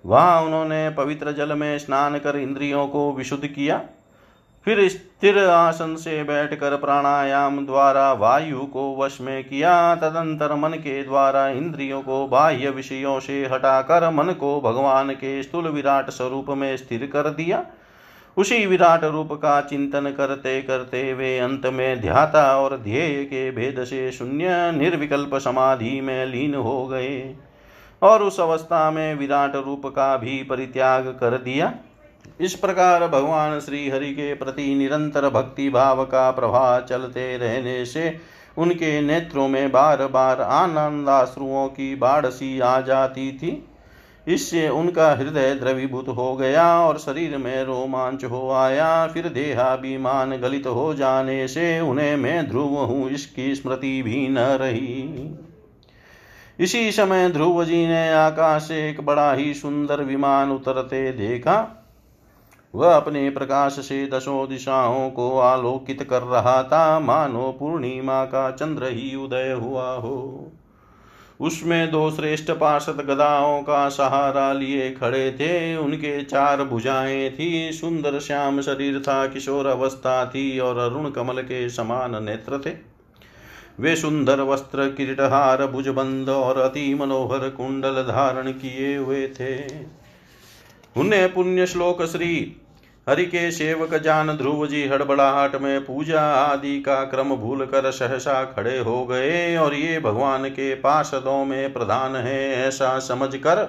वहाँ 0.05 0.41
उन्होंने 0.41 0.89
पवित्र 0.89 1.31
जल 1.31 1.53
में 1.53 1.77
स्नान 1.79 2.17
कर 2.19 2.35
इंद्रियों 2.35 2.87
को 2.87 3.11
विशुद्ध 3.13 3.47
किया। 3.47 3.81
फिर 4.65 4.87
स्थिर 4.89 5.37
आसन 5.39 5.95
से 5.95 6.23
बैठकर 6.23 6.75
प्राणायाम 6.77 7.65
द्वारा 7.65 8.13
वायु 8.13 8.59
को 8.59 8.95
वश 8.95 9.17
में 9.21 9.43
किया। 9.43 9.95
तदंतर 9.95 10.55
मन 10.55 10.69
के 10.69 11.03
द्वारा 11.03 11.47
इंद्रियों 11.47 12.01
को 12.01 12.27
बाह्य 12.27 12.69
विषयों 12.69 13.19
से 13.19 13.45
हटाकर 13.45 14.09
मन 14.09 14.31
को 14.31 14.61
भगवान 14.61 15.09
के 15.11 15.43
स्थूल 15.43 15.67
विराट 15.67 16.09
स्वरूप 16.09 16.49
में 16.49 16.77
स्थिर 16.77 17.09
कर 17.13 17.29
दिया। 17.29 17.65
उसी 18.37 18.65
विराट 18.65 19.03
रूप 19.03 19.31
का 19.33 19.61
चिंतन 19.61 20.13
करते 20.17 20.61
करते 20.61 21.13
वे 21.13 21.37
अंत 21.39 21.65
में 21.65 22.01
ध्याता 22.01 22.59
और 22.59 22.77
ध्येय 22.77 23.23
के 23.23 23.51
भेद 23.51 23.83
से 23.83 24.11
शून्य 24.11 24.71
निर्विकल्प 24.71 25.35
समाधि 25.35 26.01
में 26.01 26.25
लीन 26.25 26.55
हो 26.55 26.87
गए। 26.87 27.35
और 28.01 28.23
उस 28.23 28.39
अवस्था 28.39 28.89
में 28.91 29.15
विराट 29.15 29.55
रूप 29.55 29.85
का 29.85 30.15
भी 30.17 30.41
परित्याग 30.43 31.07
कर 31.19 31.37
दिया। 31.37 31.73
इस 32.41 32.53
प्रकार 32.55 33.07
भगवान 33.07 33.59
श्री 33.59 33.89
हरि 33.89 34.11
के 34.11 34.33
प्रति 34.33 34.73
निरंतर 34.75 35.29
भक्ति 35.29 35.69
भाव 35.69 36.03
का 36.05 36.29
प्रवाह 36.31 36.79
चलते 36.79 37.35
रहने 37.37 37.83
से 37.85 38.19
उनके 38.57 38.99
नेत्रों 39.01 39.47
में 39.47 39.71
बार 39.71 40.05
बार 40.07 40.41
आनंदाश्रुओं 40.41 41.67
की 41.67 41.93
बाढ़ 41.95 42.25
सी 42.25 42.59
आ 42.59 42.79
जाती 42.81 43.31
थी। 43.33 43.51
इससे 44.27 44.67
उनका 44.69 45.11
हृदय 45.11 45.53
द्रवीभूत 45.55 46.07
हो 46.07 46.35
गया 46.35 46.65
और 46.79 46.97
शरीर 46.97 47.37
में 47.37 47.63
रोमांच 47.63 48.23
हो 48.23 48.49
आया। 48.51 49.07
फिर 49.07 49.27
देहाभिमान 49.29 50.37
गलित 50.37 50.67
हो 50.67 50.93
जाने 50.93 51.47
से 51.47 51.79
उन्हें 51.79 52.15
मैं 52.15 52.47
ध्रुव 52.49 52.77
हूँ, 52.77 53.09
इसकी 53.09 53.55
स्मृति 53.55 54.01
भी 54.01 54.27
न 54.27 54.37
रही। 54.37 55.01
इसी 56.61 56.91
समय 56.91 57.29
ध्रुव 57.29 57.65
जी 57.65 57.87
ने 57.87 58.13
आकाश 58.13 58.61
से 58.61 58.89
एक 58.89 59.05
बड़ा 59.05 59.33
ही 59.33 59.53
सुंदर 59.53 60.03
विमान 60.03 60.51
उतरते 60.51 61.11
देखा। 61.11 61.87
वह 62.75 62.95
अपने 62.95 63.29
प्रकाश 63.29 63.73
से 63.73 64.07
दसों 64.07 64.49
दिशाओं 64.49 65.11
को 65.11 65.39
आलोकित 65.39 66.03
कर 66.03 66.21
रहा 66.21 66.63
था। 66.63 66.99
मानो 66.99 67.55
पूर्णिमा 67.59 68.25
का 68.25 68.51
चंद्र 68.51 68.83
ही 68.85 69.15
उदय 69.15 69.51
हुआ 69.51 69.91
हो। 69.91 70.51
उसमें 71.39 71.91
दो 71.91 72.11
श्रेष्ठ 72.11 72.51
पार्षद 72.51 73.05
गदाओं 73.09 73.61
का 73.61 73.89
सहारा 73.89 74.53
लिए 74.53 74.91
खड़े 74.91 75.31
थे। 75.31 75.77
उनके 75.77 76.23
चार 76.23 76.63
भुजाएँ 76.63 77.29
थी। 77.29 77.71
सुंदर 77.71 78.19
श्याम 78.19 78.61
शरीर 78.61 78.99
था, 78.99 79.27
किशोर 79.27 79.65
अवस्था 79.65 80.25
थी 80.25 80.59
और 80.59 80.77
अरुण 80.77 81.09
कमल 81.09 81.41
के 81.41 81.69
समान 81.69 82.23
नेत्र 82.23 82.61
थे। 82.65 82.90
वे 83.79 83.95
सुंदर 83.95 84.41
वस्त्र 84.41 84.89
किरीटहार 84.89 85.65
भुजबंद 85.67 86.29
और 86.29 86.57
अति 86.59 86.93
मनोहर 86.93 87.49
कुंडल 87.49 88.01
धारण 88.03 88.51
किए 88.53 88.95
हुए 88.97 89.27
थे। 89.39 89.55
उन्हें 90.95 91.33
पुण्य 91.33 91.65
श्लोक 91.65 92.03
श्री 92.05 92.57
हरि 93.07 93.25
के 93.25 93.49
सेवक 93.51 93.93
जान 93.95 94.31
ध्रुव 94.37 94.65
जी 94.67 94.87
हड़बड़ाहट 94.87 95.55
में 95.55 95.85
पूजा 95.85 96.21
आदि 96.33 96.79
का 96.81 96.95
क्रम 97.05 97.35
भूल 97.35 97.65
कर 97.65 97.89
सहसा 97.91 98.43
खड़े 98.45 98.77
हो 98.79 99.05
गए 99.05 99.55
और 99.57 99.73
ये 99.73 99.99
भगवान 99.99 100.47
के 100.49 100.73
पार्षदों 100.75 101.43
में 101.45 101.73
प्रधान 101.73 102.15
है 102.15 102.67
ऐसा 102.67 102.97
समझ 102.99 103.35
कर 103.37 103.67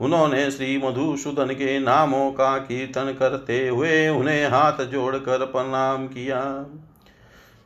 उन्होंने 0.00 0.50
श्री 0.50 0.76
मधुसूदन 0.78 1.52
के 1.54 1.78
नामों 1.78 2.30
का 2.32 2.56
कीर्तन 2.58 3.14
करते 3.18 3.66
हुए 3.68 4.08
उन्हें 4.08 4.46
हाथ 4.48 4.84
जोड़कर 4.84 5.44
प्रणाम 5.46 6.06
किया। 6.06 6.40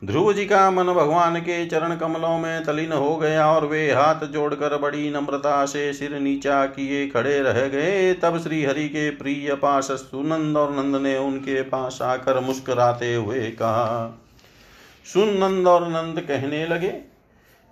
ध्रुव 0.05 0.33
जी 0.33 0.45
का 0.47 0.71
मन 0.71 0.85
भगवान 0.85 1.39
के 1.41 1.65
चरण 1.67 1.95
कमलों 1.97 2.39
में 2.39 2.65
तलीन 2.65 2.93
हो 2.93 3.17
गया 3.17 3.47
और 3.47 3.67
वे 3.67 3.93
हाथ 3.93 4.25
जोड़कर 4.25 4.77
बड़ी 4.79 5.11
नम्रता 5.11 5.65
से 5.67 5.93
सिर 5.93 6.19
नीचा 6.19 6.65
किए 6.67 7.07
खड़े 7.09 7.39
रह 7.43 7.67
गए। 7.69 8.13
तब 8.15 8.39
श्री 8.39 8.65
हरि 8.65 8.89
के 8.89 9.11
प्रिय 9.11 9.55
पास 9.55 9.91
सुनंद 9.93 10.57
और 10.57 10.75
नंद 10.77 10.97
ने 10.97 11.17
उनके 11.19 11.63
पास 11.63 11.99
आकर 12.03 12.41
मुस्कुराते 12.41 13.15
हुए 13.15 13.41
कहा 13.51 14.21
सुन 15.07 15.29
नंद 15.39 15.69
और 15.69 15.89
नंद 15.89 16.21
कहने 16.21 16.67
लगे, 16.67 16.89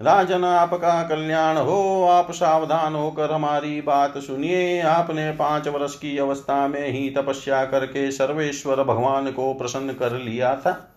राजन 0.00 0.44
आपका 0.44 1.02
कल्याण 1.02 1.56
हो, 1.56 2.06
आप 2.10 2.30
सावधान 2.30 2.94
होकर 2.94 3.32
हमारी 3.32 3.80
बात 3.80 4.18
सुनिए। 4.18 4.80
आपने 4.80 5.30
पाँच 5.32 5.68
वर्ष 5.68 5.94
की 5.94 6.16
अवस्था 6.18 6.66
में 6.68 6.88
ही 6.88 7.08
तपस्या 7.10 7.64
करके 7.64 8.10
सर्वेश्वर 8.10 8.82
भगवान 8.84 9.30
को 9.32 9.52
प्रसन्न 9.54 9.92
कर 9.92 10.12
लिया 10.12 10.54
था। 10.56 10.88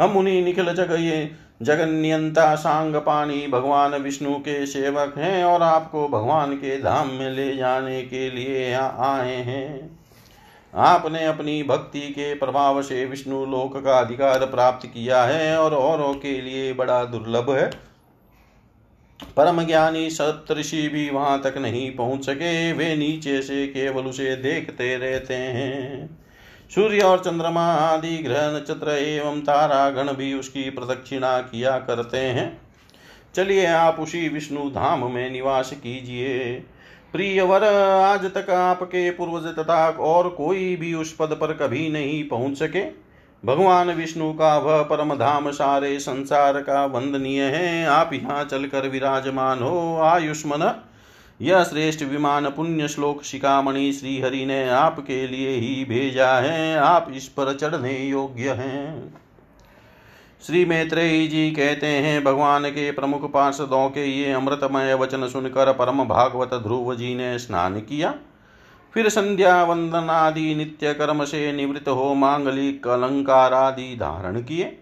हम 0.00 0.16
उन्हीं 0.16 0.44
निखिल 0.44 0.74
जग 0.74 0.96
ये 1.00 1.30
जगन्यंता 1.62 2.54
सांग 2.54 2.96
पानी 2.96 3.46
भगवान 3.46 3.94
विष्णु 3.94 4.34
के 4.38 4.66
सेवक 4.66 5.14
हैं 5.18 5.44
और 5.44 5.62
आपको 5.62 6.08
भगवान 6.08 6.54
के 6.54 6.82
धाम 6.82 7.08
में 7.08 7.30
ले 7.30 7.56
जाने 7.56 8.02
के 8.02 8.30
लिए 8.30 8.72
आए 8.74 9.34
हैं। 9.34 9.98
आपने 10.74 11.24
अपनी 11.24 11.62
भक्ति 11.62 12.00
के 12.00 12.34
प्रभाव 12.34 12.82
से 12.82 13.04
विष्णु 13.04 13.46
लोक 13.46 13.84
का 13.84 13.98
अधिकार 13.98 14.46
प्राप्त 14.46 14.86
किया 14.86 15.22
है 15.24 15.58
और 15.58 15.74
औरों 15.74 16.14
के 16.14 16.40
लिए 16.40 16.72
बड़ा 16.72 17.04
दुर्लभ 17.04 17.50
है। 17.50 17.70
परम 19.36 19.62
ज्ञानी 19.62 20.10
सप्तषि 20.10 20.88
भी 20.88 21.10
वहाँ 21.10 21.42
तक 21.42 21.58
नहीं 21.58 21.96
पहुँच 21.96 22.26
सके, 22.26 22.72
वे 22.72 22.96
नीचे 22.96 23.42
से 23.42 23.66
केवल 23.66 24.04
उसे 24.04 24.36
देखते 24.36 24.96
रहते 24.96 25.34
हैं। 25.34 26.25
सूर्य 26.70 27.00
और 27.00 27.18
चंद्रमा 27.18 27.64
आदि 27.72 28.16
ग्रह 28.18 28.50
नक्षत्र 28.56 28.90
एवं 28.90 29.40
तारा 29.40 29.88
गण 29.90 30.12
भी 30.12 30.32
उसकी 30.34 30.70
प्रदक्षिणा 30.70 31.38
किया 31.40 31.78
करते 31.78 32.18
हैं। 32.18 32.60
चलिए 33.34 33.66
आप 33.66 34.00
उसी 34.00 34.28
विष्णु 34.28 34.68
धाम 34.70 35.10
में 35.12 35.30
निवास 35.30 35.70
कीजिए। 35.72 36.52
प्रिय 37.12 37.42
वर 37.42 37.64
आज 37.64 38.24
तक 38.24 38.50
आपके 38.50 39.10
पूर्वज 39.10 39.46
तथा 39.58 39.88
और 39.90 40.28
कोई 40.28 40.76
भी 40.76 40.94
उस 40.94 41.14
पद 41.16 41.36
पर 41.40 41.52
कभी 41.52 41.88
नहीं 41.88 42.22
पहुँच 42.28 42.58
सके। 42.58 42.84
भगवान 43.44 43.90
विष्णु 43.90 44.32
का 44.32 44.56
वह 44.58 44.82
परम 44.82 45.14
धाम 45.14 45.50
सारे 45.50 45.98
संसार 45.98 46.60
का 46.62 46.84
वंदनीय 46.86 47.42
है। 47.42 47.86
आप 47.86 48.10
यहाँ 48.12 48.44
चलकर 48.44 48.88
विराजमान 48.88 49.62
हो, 49.62 49.96
आयुष्मन। 49.96 50.82
यह 51.40 51.64
श्रेष्ठ 51.64 52.02
विमान 52.02 52.50
पुण्य 52.50 52.88
श्लोक 52.88 53.22
शिकामणि 53.22 53.92
श्री 53.92 54.20
हरि 54.20 54.46
ने 54.46 54.68
आपके 54.68 55.26
लिए 55.28 55.50
ही 55.50 55.84
भेजा 55.84 56.32
है। 56.32 56.76
आप 56.76 57.12
इस 57.14 57.28
पर 57.28 57.54
चढ़ने 57.54 58.06
योग्य 58.06 58.50
हैं। 58.50 59.14
श्री 60.46 60.64
मैत्रेयी 60.64 61.28
जी 61.28 61.50
कहते 61.50 61.86
हैं, 61.86 62.24
भगवान 62.24 62.70
के 62.70 62.90
प्रमुख 62.90 63.32
पार्षदों 63.32 63.88
के 63.88 64.04
ये 64.04 64.32
अमृतमय 64.32 64.94
वचन 64.94 65.28
सुनकर 65.28 65.72
परम 65.72 66.04
भागवत 66.04 66.54
ध्रुव 66.54 66.94
जी 66.94 67.14
ने 67.14 67.38
स्नान 67.38 67.80
किया। 67.80 68.14
फिर 68.94 69.08
संध्या 69.08 69.64
वंदन 69.64 70.10
आदि 70.10 70.54
नित्य 70.54 70.94
कर्म 70.94 71.24
से 71.24 71.52
निवृत्त 71.52 71.88
हो 71.88 72.14
मांगलिक 72.14 72.88
अलंकार 72.88 73.54
आदि 73.54 73.96
धारण 73.96 74.42
किए। 74.42 74.78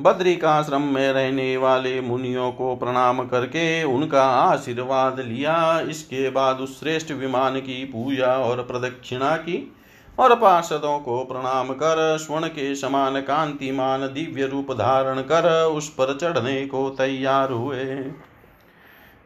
बद्रिकाश्रम 0.00 0.82
में 0.82 1.12
रहने 1.12 1.56
वाले 1.56 2.00
मुनियों 2.00 2.50
को 2.52 2.74
प्रणाम 2.76 3.22
करके 3.24 3.82
उनका 3.84 4.24
आशीर्वाद 4.24 5.20
लिया। 5.20 5.80
इसके 5.80 6.28
बाद 6.30 6.56
उस 6.56 6.78
श्रेष्ठ 6.80 7.12
विमान 7.12 7.58
की 7.60 7.84
पूजा 7.84 8.32
और 8.38 8.62
प्रदक्षिणा 8.62 9.36
की 9.36 9.72
और 10.18 10.34
पार्षदों 10.34 10.98
को 10.98 11.24
प्रणाम 11.24 11.72
कर 11.72 12.16
स्वर्ण 12.18 12.46
के 12.48 12.74
समान 12.74 13.20
कांतिमान 13.20 14.06
दिव्य 14.06 14.46
रूप 14.46 14.72
धारण 14.72 15.20
कर 15.22 15.50
उस 15.66 15.88
पर 15.90 16.16
चढ़ने 16.16 16.66
को 16.66 16.88
तैयार 16.90 17.52
हुए। 17.52 17.84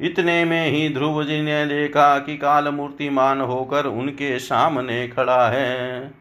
इतने 0.00 0.44
में 0.44 0.70
ही 0.70 0.88
ध्रुव 0.94 1.22
जी 1.24 1.40
ने 1.42 1.64
देखा 1.66 2.18
कि 2.18 2.36
काल 2.36 2.68
मूर्तिमान 2.68 3.40
होकर 3.40 3.86
उनके 3.86 4.38
सामने 4.38 5.06
खड़ा 5.08 5.48
है। 5.48 6.19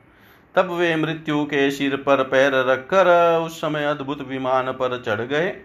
तब 0.56 0.72
वे 0.72 0.96
मृत्यु 0.96 1.44
के 1.44 1.72
सिर 1.72 1.96
पर 1.96 2.24
पैर 2.24 2.54
रखकर 2.70 3.08
उस 3.46 3.62
समय 3.62 3.86
अद्भुत 3.86 4.28
विमान 4.28 4.72
पर 4.72 5.02
चढ़ 5.06 5.22
गए। 5.22 5.56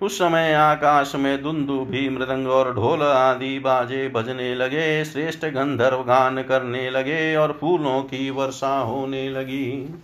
उस 0.00 0.18
समय 0.18 0.52
आकाश 0.54 1.12
में 1.14 1.42
दुंदु 1.42 1.78
भी 1.80 2.08
मृदंग 2.08 2.46
और 2.48 2.74
ढोल 2.74 3.02
आदि 3.02 3.58
बाजे 3.58 4.08
बजने 4.08 4.54
लगे, 4.54 5.04
श्रेष्ठ 5.04 5.44
गंधर्व 5.44 6.02
गान 6.02 6.42
करने 6.42 6.90
लगे 6.90 7.36
और 7.36 7.58
फूलों 7.60 8.02
की 8.02 8.30
वर्षा 8.30 8.78
होने 8.78 9.28
लगी। 9.30 9.94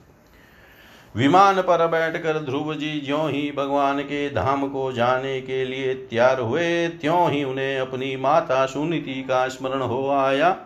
विमान 1.17 1.61
पर 1.61 1.87
बैठकर 1.87 2.39
ध्रुव 2.39 2.75
जी 2.75 3.01
ज्यों 3.01 3.31
ही 3.31 3.53
भगवान 3.57 4.01
के 4.01 4.29
धाम 4.31 4.69
को 4.69 4.93
जाने 4.93 5.41
के 5.41 5.65
लिए 5.65 5.95
तैयार 5.95 6.41
हुए, 6.41 6.89
त्यों 6.89 7.31
ही 7.31 7.45
उन्हें 7.45 7.79
अपनी 7.79 8.17
माता 8.17 8.65
सुनीति 8.67 9.23
का 9.23 9.49
स्मरण 9.49 9.81
हो 9.81 10.09
आया। 10.11 10.57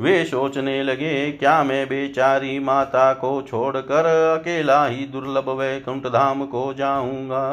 वे 0.00 0.24
सोचने 0.24 0.82
लगे, 0.82 1.32
क्या 1.32 1.62
मैं 1.64 1.86
बेचारी 1.86 2.58
माता 2.58 3.12
को 3.12 3.42
छोड़कर 3.42 4.06
अकेला 4.40 4.86
ही 4.86 5.04
दुर्लभ 5.06 5.48
वैकुंठ 5.50 6.06
धाम 6.06 6.44
को 6.46 6.72
जाऊँगा? 6.74 7.46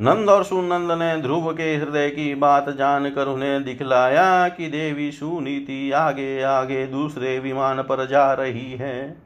नंद 0.00 0.30
और 0.30 0.44
सुनंद 0.44 0.92
ने 0.92 1.16
ध्रुव 1.22 1.52
के 1.52 1.74
हृदय 1.76 2.08
की 2.10 2.34
बात 2.34 2.68
जानकर 2.68 3.26
उन्हें 3.26 3.64
दिखलाया 3.64 4.48
कि 4.48 4.66
देवी 4.66 5.10
सुनीति 5.12 5.90
आगे 5.90 6.42
आगे 6.42 6.86
दूसरे 6.86 7.38
विमान 7.38 7.82
पर 7.82 8.06
जा 8.06 8.32
रही 8.32 8.72
है। 8.72 9.25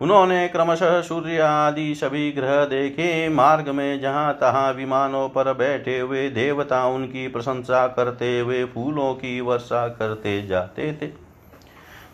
उन्होंने 0.00 0.48
क्रमशः 0.48 1.00
सूर्य 1.02 1.38
आदि 1.38 1.94
सभी 1.94 2.30
ग्रह 2.32 2.64
देखे। 2.64 3.28
मार्ग 3.28 3.68
में 3.68 4.00
जहाँ 4.00 4.34
तहाँ 4.34 4.72
विमानों 4.72 5.28
पर 5.28 5.52
बैठे 5.52 5.98
हुए 5.98 6.28
देवता 6.30 6.84
उनकी 6.86 7.28
प्रशंसा 7.28 7.86
करते 7.86 8.38
हुए 8.40 8.64
फूलों 8.64 9.14
की 9.14 9.40
वर्षा 9.40 9.88
करते 9.88 10.46
जाते 10.46 10.92
थे। 10.92 11.10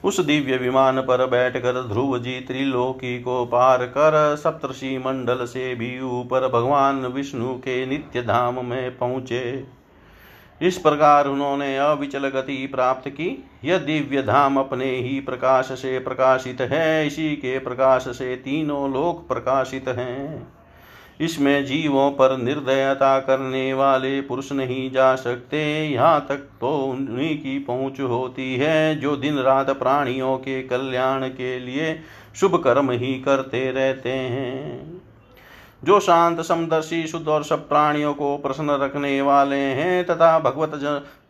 उस 0.04 0.20
दिव्य 0.20 0.56
विमान 0.56 1.00
पर 1.00 1.26
बैठकर 1.26 1.82
ध्रुव 1.82 2.18
जी 2.18 2.40
त्रिलोकी 2.40 3.18
को 3.20 3.44
पार 3.44 3.84
कर 3.84 4.36
सप्तषि 4.36 4.98
मंडल 4.98 5.44
से 5.44 5.74
भी 5.74 6.00
ऊपर 6.00 6.48
भगवान 6.48 7.06
विष्णु 7.06 7.54
के 7.54 7.86
नित्य 7.86 8.22
धाम 8.22 8.64
में 8.64 8.98
पहुँचे। 8.98 9.73
इस 10.62 10.78
प्रकार 10.78 11.26
उन्होंने 11.26 11.76
अविचल 11.78 12.28
गति 12.28 12.66
प्राप्त 12.66 13.08
की। 13.08 13.44
यह 13.64 13.78
दिव्य 13.78 14.22
धाम 14.22 14.56
अपने 14.56 14.90
ही 14.90 15.20
प्रकाश 15.20 15.66
से 15.72 15.98
प्रकाशित 15.98 16.60
है। 16.60 17.06
इसी 17.06 17.36
के 17.36 17.58
प्रकाश 17.58 18.04
से 18.08 18.36
तीनों 18.36 18.92
लोक 18.92 19.28
प्रकाशित 19.28 19.88
हैं। 19.88 20.52
इसमें 21.20 21.64
जीवों 21.64 22.10
पर 22.10 22.36
निर्दयता 22.36 23.18
करने 23.18 23.74
वाले 23.74 24.20
पुरुष 24.20 24.52
नहीं 24.52 24.90
जा 24.90 25.14
सकते। 25.14 25.88
यहाँ 25.88 26.26
तक 26.28 26.36
तो 26.36 26.78
उन्हीं 26.78 27.36
की 27.38 27.58
पहुँच 27.58 28.00
होती 28.00 28.54
है, 28.56 28.96
जो 28.96 29.16
दिन 29.16 29.38
रात 29.38 29.70
प्राणियों 29.70 30.36
के 30.38 30.62
कल्याण 30.62 31.28
के 31.28 31.58
लिए 31.60 32.00
शुभ 32.34 32.62
कर्म 32.64 32.90
ही 32.90 33.14
करते 33.14 33.70
रहते 33.70 34.10
हैं। 34.10 34.93
जो 35.84 35.98
शांत 36.00 36.40
समदर्शी 36.40 37.06
शुद्ध 37.06 37.26
और 37.28 37.44
सब 37.44 37.68
प्राणियों 37.68 38.12
को 38.14 38.36
प्रसन्न 38.36 38.70
रखने 38.80 39.20
वाले 39.22 39.56
हैं 39.56 40.04
तथा 40.06 40.38
भगवत 40.38 40.74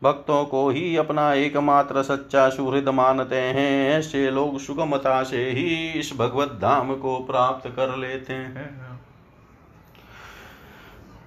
भक्तों 0.02 0.44
को 0.44 0.68
ही 0.70 0.96
अपना 0.96 1.32
एकमात्र 1.34 2.02
सच्चा 2.02 2.48
सुहृद 2.48 2.88
मानते 2.88 3.36
हैं, 3.36 3.90
ऐसे 3.90 4.30
लोग 4.30 4.59
सुगमता 4.61 5.22
से 5.22 5.44
ही 5.50 5.92
इस 6.00 6.12
भगवत 6.18 6.59
धाम 6.62 6.94
को 6.94 7.18
प्राप्त 7.20 7.68
कर 7.68 7.96
लेते 7.96 8.32
हैं। 8.32 8.72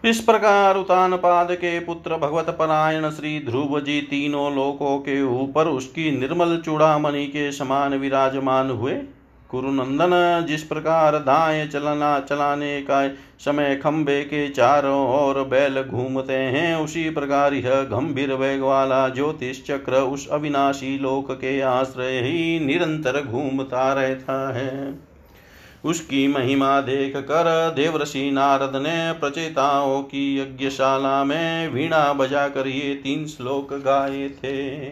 इस 0.03 0.19
प्रकार 0.19 0.77
उतान 0.77 1.15
पाद 1.17 1.51
के 1.51 1.79
पुत्र 1.79 2.17
भगवत 2.17 2.49
परायण 2.49 3.09
श्री 3.09 3.39
ध्रुव 3.45 3.79
जी 3.79 3.99
तीनों 4.01 4.53
लोकों 4.55 4.97
के 4.99 5.21
ऊपर 5.23 5.67
उसकी 5.67 6.09
निर्मल 6.19 6.57
चूड़ामणि 6.57 7.25
के 7.27 7.51
समान 7.51 7.93
विराजमान 7.93 8.69
हुए। 8.69 8.93
कुरुनंदन 9.51 10.45
जिस 10.47 10.63
प्रकार 10.63 11.17
दाएँ 11.17 11.67
चलना 11.67 12.19
चलाने 12.19 12.81
का 12.81 13.07
समय 13.39 13.75
खंबे 13.75 14.21
के 14.23 14.49
चारों 14.49 15.07
ओर 15.09 15.43
बैल 15.43 15.83
घूमते 15.83 16.33
हैं, 16.33 16.75
उसी 16.75 17.09
प्रकार 17.09 17.53
यह 17.53 17.81
गंभीर 17.81 18.33
वेग 18.33 18.61
वाला 18.61 19.07
ज्योतिष 19.09 19.63
चक्र 19.63 19.93
उस 19.93 20.27
अविनाशी 20.27 20.99
लोक 20.99 21.31
के 21.31 21.61
आश्रय 21.61 22.19
ही 22.19 22.59
निरंतर 22.59 23.21
घूमता 23.21 23.93
रहता 23.93 24.53
है। 24.53 24.99
उसकी 25.85 26.27
महिमा 26.27 26.81
देख 26.81 27.17
कर 27.17 27.73
देवऋषि 27.75 28.31
नारद 28.31 28.75
ने 28.75 29.13
प्रचेताओं 29.19 30.01
की 30.01 30.39
यज्ञशाला 30.39 31.23
में 31.23 31.67
वीणा 31.67 32.13
बजाकर 32.13 32.67
ये 32.67 32.93
तीन 32.95 33.25
श्लोक 33.25 33.73
गाए 33.73 34.29
थे। 34.29 34.87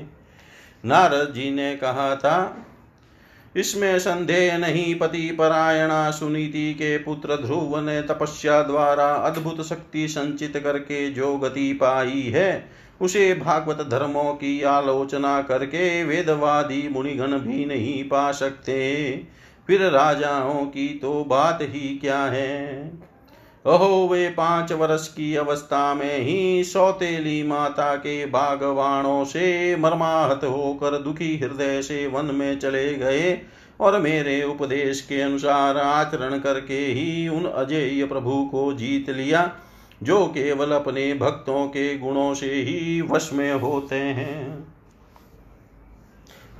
नारद 0.86 1.34
जी 1.34 1.52
ने 1.52 1.76
कहा 1.76 2.16
था 2.16 2.65
इसमें 3.56 4.00
संदेह 4.00 4.58
नहीं, 4.58 4.96
पति 4.96 5.32
परायणा 5.32 6.12
सुनीति 6.12 6.74
के 6.74 6.98
पुत्र 6.98 7.36
ध्रुव 7.36 7.80
ने 7.80 8.02
तपस्या 8.02 8.62
द्वारा 8.64 9.06
अद्भुत 9.06 9.62
शक्ति 9.66 10.08
संचित 10.08 10.58
करके 10.58 11.10
जो 11.10 11.38
गति 11.38 11.74
पाई 11.74 12.22
है, 12.22 12.70
उसे 13.02 13.34
भागवत 13.34 13.88
धर्मों 13.88 14.34
की 14.34 14.62
आलोचना 14.62 15.42
करके 15.42 16.04
वेदवादी 16.04 16.90
मुनिगण 16.90 17.28
भी 17.28 17.66
नहीं 17.66 18.04
पा 18.04 18.32
सकते। 18.32 18.78
फिर 19.68 19.82
राजाओं 19.82 20.66
की 20.66 20.88
तो 20.88 21.24
बात 21.24 21.60
ही 21.62 21.98
क्या 21.98 22.20
है? 22.20 22.92
अहो, 23.66 24.08
वे 24.08 24.30
पाँच 24.30 24.72
वर्ष 24.72 25.08
की 25.08 25.36
अवस्था 25.36 25.94
में 25.94 26.20
ही 26.20 26.64
सौतेली 26.64 27.44
माता 27.44 27.96
के 27.96 28.26
बागवाणों 28.26 29.24
से 29.24 29.76
मर्माहत 29.76 30.44
होकर 30.44 30.98
दुखी 30.98 31.38
हृदय 31.38 31.82
से 31.82 32.08
वन 32.08 32.26
में 32.26 32.60
चले 32.60 32.94
गए 32.94 33.42
और 33.80 34.02
मेरे 34.02 34.44
उपदेश 34.44 35.02
के 35.02 35.22
अनुसार 35.22 35.78
आचरण 35.78 36.40
करके 36.40 36.80
ही 36.80 37.28
उन 37.28 37.46
अजेय 37.46 38.06
प्रभु 38.06 38.50
को 38.52 38.74
जीत 38.74 39.10
लिया, 39.10 39.52
जो 40.04 40.26
केवल 40.26 40.72
अपने 40.72 41.14
भक्तों 41.14 41.68
के 41.68 41.98
गुणों 41.98 42.34
से 42.34 42.54
ही 42.54 43.02
वश 43.02 43.30
में 43.34 43.54
होते 43.54 43.96
हैं। 43.96 44.75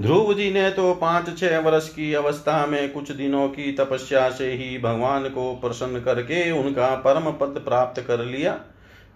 ध्रुव 0.02 0.34
जी 0.34 0.52
ने 0.52 0.70
तो 0.70 0.94
पाँच 0.94 1.40
छह 1.40 1.60
वर्ष 1.60 1.90
की 1.90 2.14
अवस्था 2.14 2.66
में 2.66 2.94
कुछ 2.94 3.12
दिनों 3.12 3.48
की 3.50 3.72
तपस्या 3.72 4.30
से 4.30 4.52
ही 4.52 4.78
भगवान 4.78 5.24
को 5.24 5.56
प्रसन्न 5.56 6.00
करके 6.00 6.52
उनका 6.52 6.96
परम 6.96 7.32
पद 7.32 7.62
प्राप्त 7.66 8.02
कर 8.02 8.26
लिया। 8.26 8.52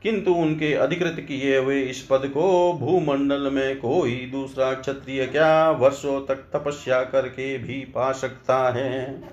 किंतु 0.04 0.34
उनके 0.34 0.74
अधिकृत 0.74 1.16
किए 1.20 1.58
हुए 1.58 1.82
इस 1.82 2.02
पद 2.02 2.22
को 2.26 2.74
भूमंडल 2.74 3.52
में 3.52 3.80
कोई 3.80 4.12
दूसरा 4.12 4.74
क्षत्रिय 4.74 5.26
क्या 5.26 5.72
वर्षों 5.72 6.26
तक 6.26 6.36
तपस्या 6.36 7.02
करके 7.02 7.58
भी 7.58 7.80
पा 7.80 8.12
सकता 8.12 8.74
है? 8.74 9.24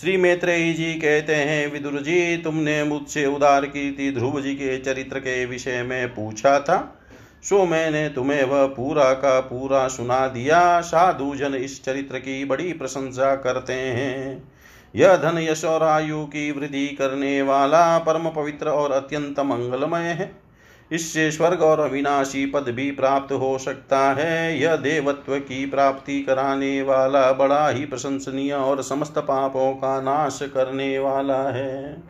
श्री 0.00 0.16
मैत्रेयी 0.16 0.74
जी 0.74 0.94
कहते 0.94 1.34
हैं, 1.34 1.72
विदुर 1.72 2.00
जी, 2.00 2.36
तुमने 2.36 2.84
मुझसे 2.84 3.26
उदार 3.26 3.66
कीर्ति 3.66 4.10
ध्रुव 4.10 4.40
जी 4.40 4.54
के 4.54 4.78
चरित्र 4.78 5.18
के 5.18 5.46
विषय 5.46 5.82
में 5.82 6.14
पूछा 6.14 6.60
था। 6.60 7.00
सो 7.44 7.64
मैंने 7.64 8.08
तुम्हें 8.08 8.44
वह 8.44 8.66
पूरा 8.66 9.12
का 9.12 9.40
पूरा 9.40 9.88
सुना 9.88 10.28
दिया। 10.28 10.80
साधु 10.80 11.34
जन 11.36 11.54
इस 11.54 11.84
चरित्र 11.84 12.18
की 12.18 12.44
बड़ी 12.44 12.72
प्रशंसा 12.72 13.36
करते 13.36 13.72
हैं। 13.72 14.52
यह 14.96 15.16
धन, 15.16 15.38
यश 15.38 15.64
और 15.64 15.82
आयु 15.82 16.24
की 16.24 16.50
वृद्धि 16.50 16.86
करने 16.86 17.42
वाला 17.42 17.98
परम 17.98 18.28
पवित्र 18.28 18.68
और 18.68 18.92
अत्यंत 18.92 19.40
मंगलमय 19.40 20.02
है। 20.02 20.44
इससे 20.92 21.30
स्वर्ग 21.30 21.62
और 21.62 21.80
अविनाशी 21.80 22.46
पद 22.46 22.64
भी 22.68 22.90
प्राप्त 22.90 23.32
हो 23.32 23.58
सकता 23.58 23.98
है। 23.98 24.60
यह 24.60 24.76
देवत्व 24.76 25.38
की 25.38 25.66
प्राप्ति 25.66 26.20
कराने 26.22 26.82
वाला 26.82 27.32
बड़ा 27.32 27.68
ही 27.68 27.84
प्रशंसनीय 27.86 28.52
और 28.52 28.82
समस्त 28.82 29.18
पापों 29.18 29.72
का 29.72 30.00
नाश 30.00 30.40
करने 30.42 30.98
वाला 30.98 31.42
है। 31.42 32.02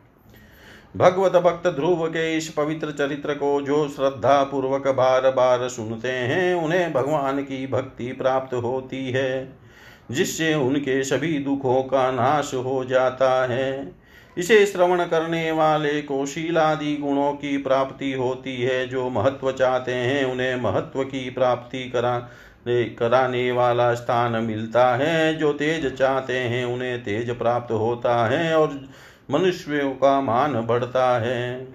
भगवत 0.97 1.33
भक्त 1.33 1.69
ध्रुव 1.69 2.07
के 2.07 2.37
इस 2.37 2.49
पवित्र 2.49 2.91
चरित्र 2.91 3.35
को 3.35 3.61
जो 3.61 3.89
श्रद्धा 3.89 4.45
पूर्वक 4.45 4.89
बार 4.89 5.31
बार 5.31 5.69
सुनते 5.69 6.09
हैं, 6.09 6.55
उन्हें 6.55 6.93
भगवान 6.93 7.43
की 7.43 7.67
भक्ति 7.67 8.13
प्राप्त 8.13 8.55
होती 8.55 9.11
है, 9.11 9.53
जिससे 10.11 10.55
उनके 10.55 11.05
सभी 11.05 11.39
दुखों 11.39 11.83
का 11.83 12.11
नाश 12.11 12.55
हो 12.55 12.85
जाता 12.85 13.47
है। 13.47 13.93
इसे 14.39 14.67
श्रवण 14.67 15.05
करने 15.05 15.53
वाले 15.53 16.03
को 16.03 16.27
शीलादि 16.27 16.97
गुणों 16.97 17.33
की 17.33 17.59
प्राप्ति 17.59 18.13
होती 18.13 18.63
है, 18.63 18.89
जो 18.89 19.11
महत्व 19.11 19.53
चाहते 19.53 19.93
हैं, 19.93 20.25
उन्हें 20.25 20.57
महत्व 20.57 21.05
की 21.05 21.31
प्राप्ति 21.31 21.91
करा, 21.91 22.29
कराने 22.69 23.53
वाला 23.53 23.95
स्थान 23.95 24.33
मिलता 24.33 24.97
है। 24.97 25.35
जो 25.35 25.53
तेज 25.53 25.97
चाहते 25.97 26.39
हैं, 26.39 26.65
उन्हें 26.65 27.05
तेज 27.05 27.31
प्राप्त 27.39 27.73
होता 27.73 28.27
है 28.27 28.59
और 28.59 28.89
मनुष्यों 29.31 29.91
का 29.91 30.21
मान 30.21 30.53
बढ़ता 30.61 31.19
है। 31.19 31.69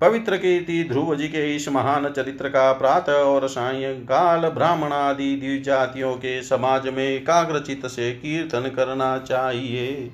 पवित्र 0.00 0.36
कीर्ति 0.36 0.84
ध्रुव 0.84 1.16
जी 1.16 1.28
के 1.28 1.56
इस 1.56 1.68
महान 1.68 2.08
चरित्र 2.08 2.48
का 2.48 2.72
प्रातः 2.72 3.12
और 3.12 3.48
सायंकाल 3.48 4.48
ब्राह्मण 4.48 4.92
आदि 4.92 5.36
द्विजातियों 5.36 6.14
के 6.14 6.42
समाज 6.42 6.88
में 6.88 7.04
एकाग्रचित 7.04 7.86
से 7.86 8.12
कीर्तन 8.12 8.70
करना 8.76 9.18
चाहिए। 9.18 10.10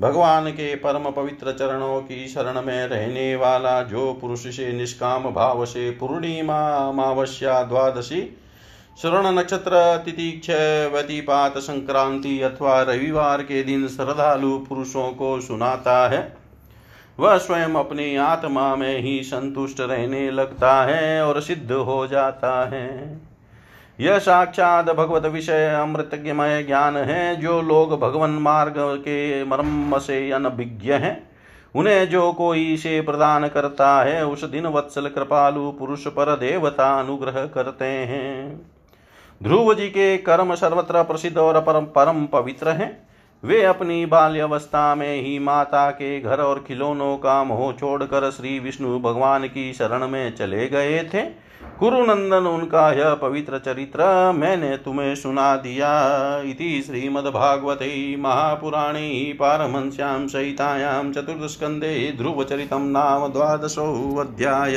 भगवान 0.00 0.50
के 0.50 0.74
परम 0.74 1.10
पवित्र 1.10 1.52
चरणों 1.52 2.00
की 2.00 2.28
शरण 2.28 2.62
में 2.62 2.86
रहने 2.86 3.36
वाला 3.36 3.82
जो 3.82 4.12
पुरुष 4.12 4.46
से 4.46 4.72
निष्काम 4.72 5.22
भाव 5.22 5.64
से 5.66 5.90
पूर्णिमा, 5.90 6.88
अमावस्या, 6.88 7.62
द्वादशी 7.62 8.36
श्रवण 9.02 9.26
नक्षत्र 9.26 10.02
तिथि 10.04 10.30
क्षय 10.30 10.90
संक्रांति 11.56 12.40
अथवा 12.40 12.82
रविवार 12.82 13.42
के 13.42 13.62
दिन 13.62 13.88
श्रद्धालु 13.88 14.58
पुरुषों 14.58 15.12
को 15.12 15.40
सुनाता 15.40 16.08
है। 16.08 16.36
वह 17.20 17.38
स्वयं 17.38 17.74
अपनी 17.74 18.16
आत्मा 18.16 18.76
में 18.76 18.98
ही 18.98 19.22
संतुष्ट 19.22 19.80
रहने 19.80 20.30
लगता 20.30 20.82
है 20.82 21.26
और 21.26 21.40
सिद्ध 21.40 21.72
हो 21.72 22.06
जाता 22.06 22.68
है। 22.68 23.20
यह 24.00 24.18
साक्षात 24.18 24.90
भगवत 24.90 25.26
विषय 25.26 25.68
अमृतमय 25.68 26.62
ज्ञान 26.62 26.96
है, 26.96 27.36
जो 27.36 27.62
लोग 27.62 28.00
भगवान 28.00 28.30
मार्ग 28.30 28.74
के 28.78 29.44
मर्म 29.44 29.98
से 29.98 30.30
अनभिज्ञ 30.30 30.92
हैं। 30.92 31.30
उन्हें 31.74 32.08
जो 32.08 32.32
कोई 32.32 32.76
से 32.76 33.00
प्रदान 33.00 33.48
करता 33.48 34.02
है, 34.02 34.26
उस 34.26 34.44
दिन 34.44 34.66
वत्सल 34.66 35.08
कृपालु 35.08 35.70
पुरुष 35.70 36.06
पर 36.06 36.36
देवता 36.36 37.00
अनुग्रह 37.00 37.46
करते 37.46 37.84
हैं। 37.84 38.69
ध्रुव 39.40 39.72
जी 39.74 39.86
के 39.88 40.16
कर्म 40.18 40.54
सर्वत्र 40.54 41.02
प्रसिद्ध 41.02 41.36
और 41.38 41.60
परम 41.60 41.84
परम 41.86 42.24
पवित्र 42.26 42.68
हैं। 42.68 42.90
वे 43.42 43.62
अपनी 43.64 44.06
बाल्यवस्था 44.06 44.94
में 44.94 45.22
ही 45.22 45.38
माता 45.38 45.90
के 45.90 46.20
घर 46.20 46.40
और 46.40 46.64
खिलौनों 46.68 47.16
का 47.16 47.42
मोह 47.44 47.72
छोड़कर 47.72 48.30
श्री 48.30 48.58
विष्णु 48.58 48.98
भगवान 48.98 49.44
की 49.44 49.72
शरण 49.72 50.06
में 50.08 50.34
चले 50.36 50.66
गए 50.66 50.98
थे। 51.04 51.22
कुरुनंदन 51.78 52.46
उनका 52.46 52.90
यह 52.92 53.14
पवित्र 53.14 53.58
चरित्र 53.58 54.32
मैंने 54.32 54.76
तुम्हें 54.76 55.14
सुना 55.14 55.54
दिया। 55.56 55.92
इति 56.40 56.82
श्रीमद्भागवते 56.86 58.16
महापुराणे 58.16 59.08
पारमहंस्यां 59.40 60.26
सहितायां 60.28 61.12
चतुर्थस्कन्धे 61.12 62.12
ध्रुवचरितं 62.18 62.90
नाम 62.90 63.26
द्वादशोऽध्याय। 63.28 64.76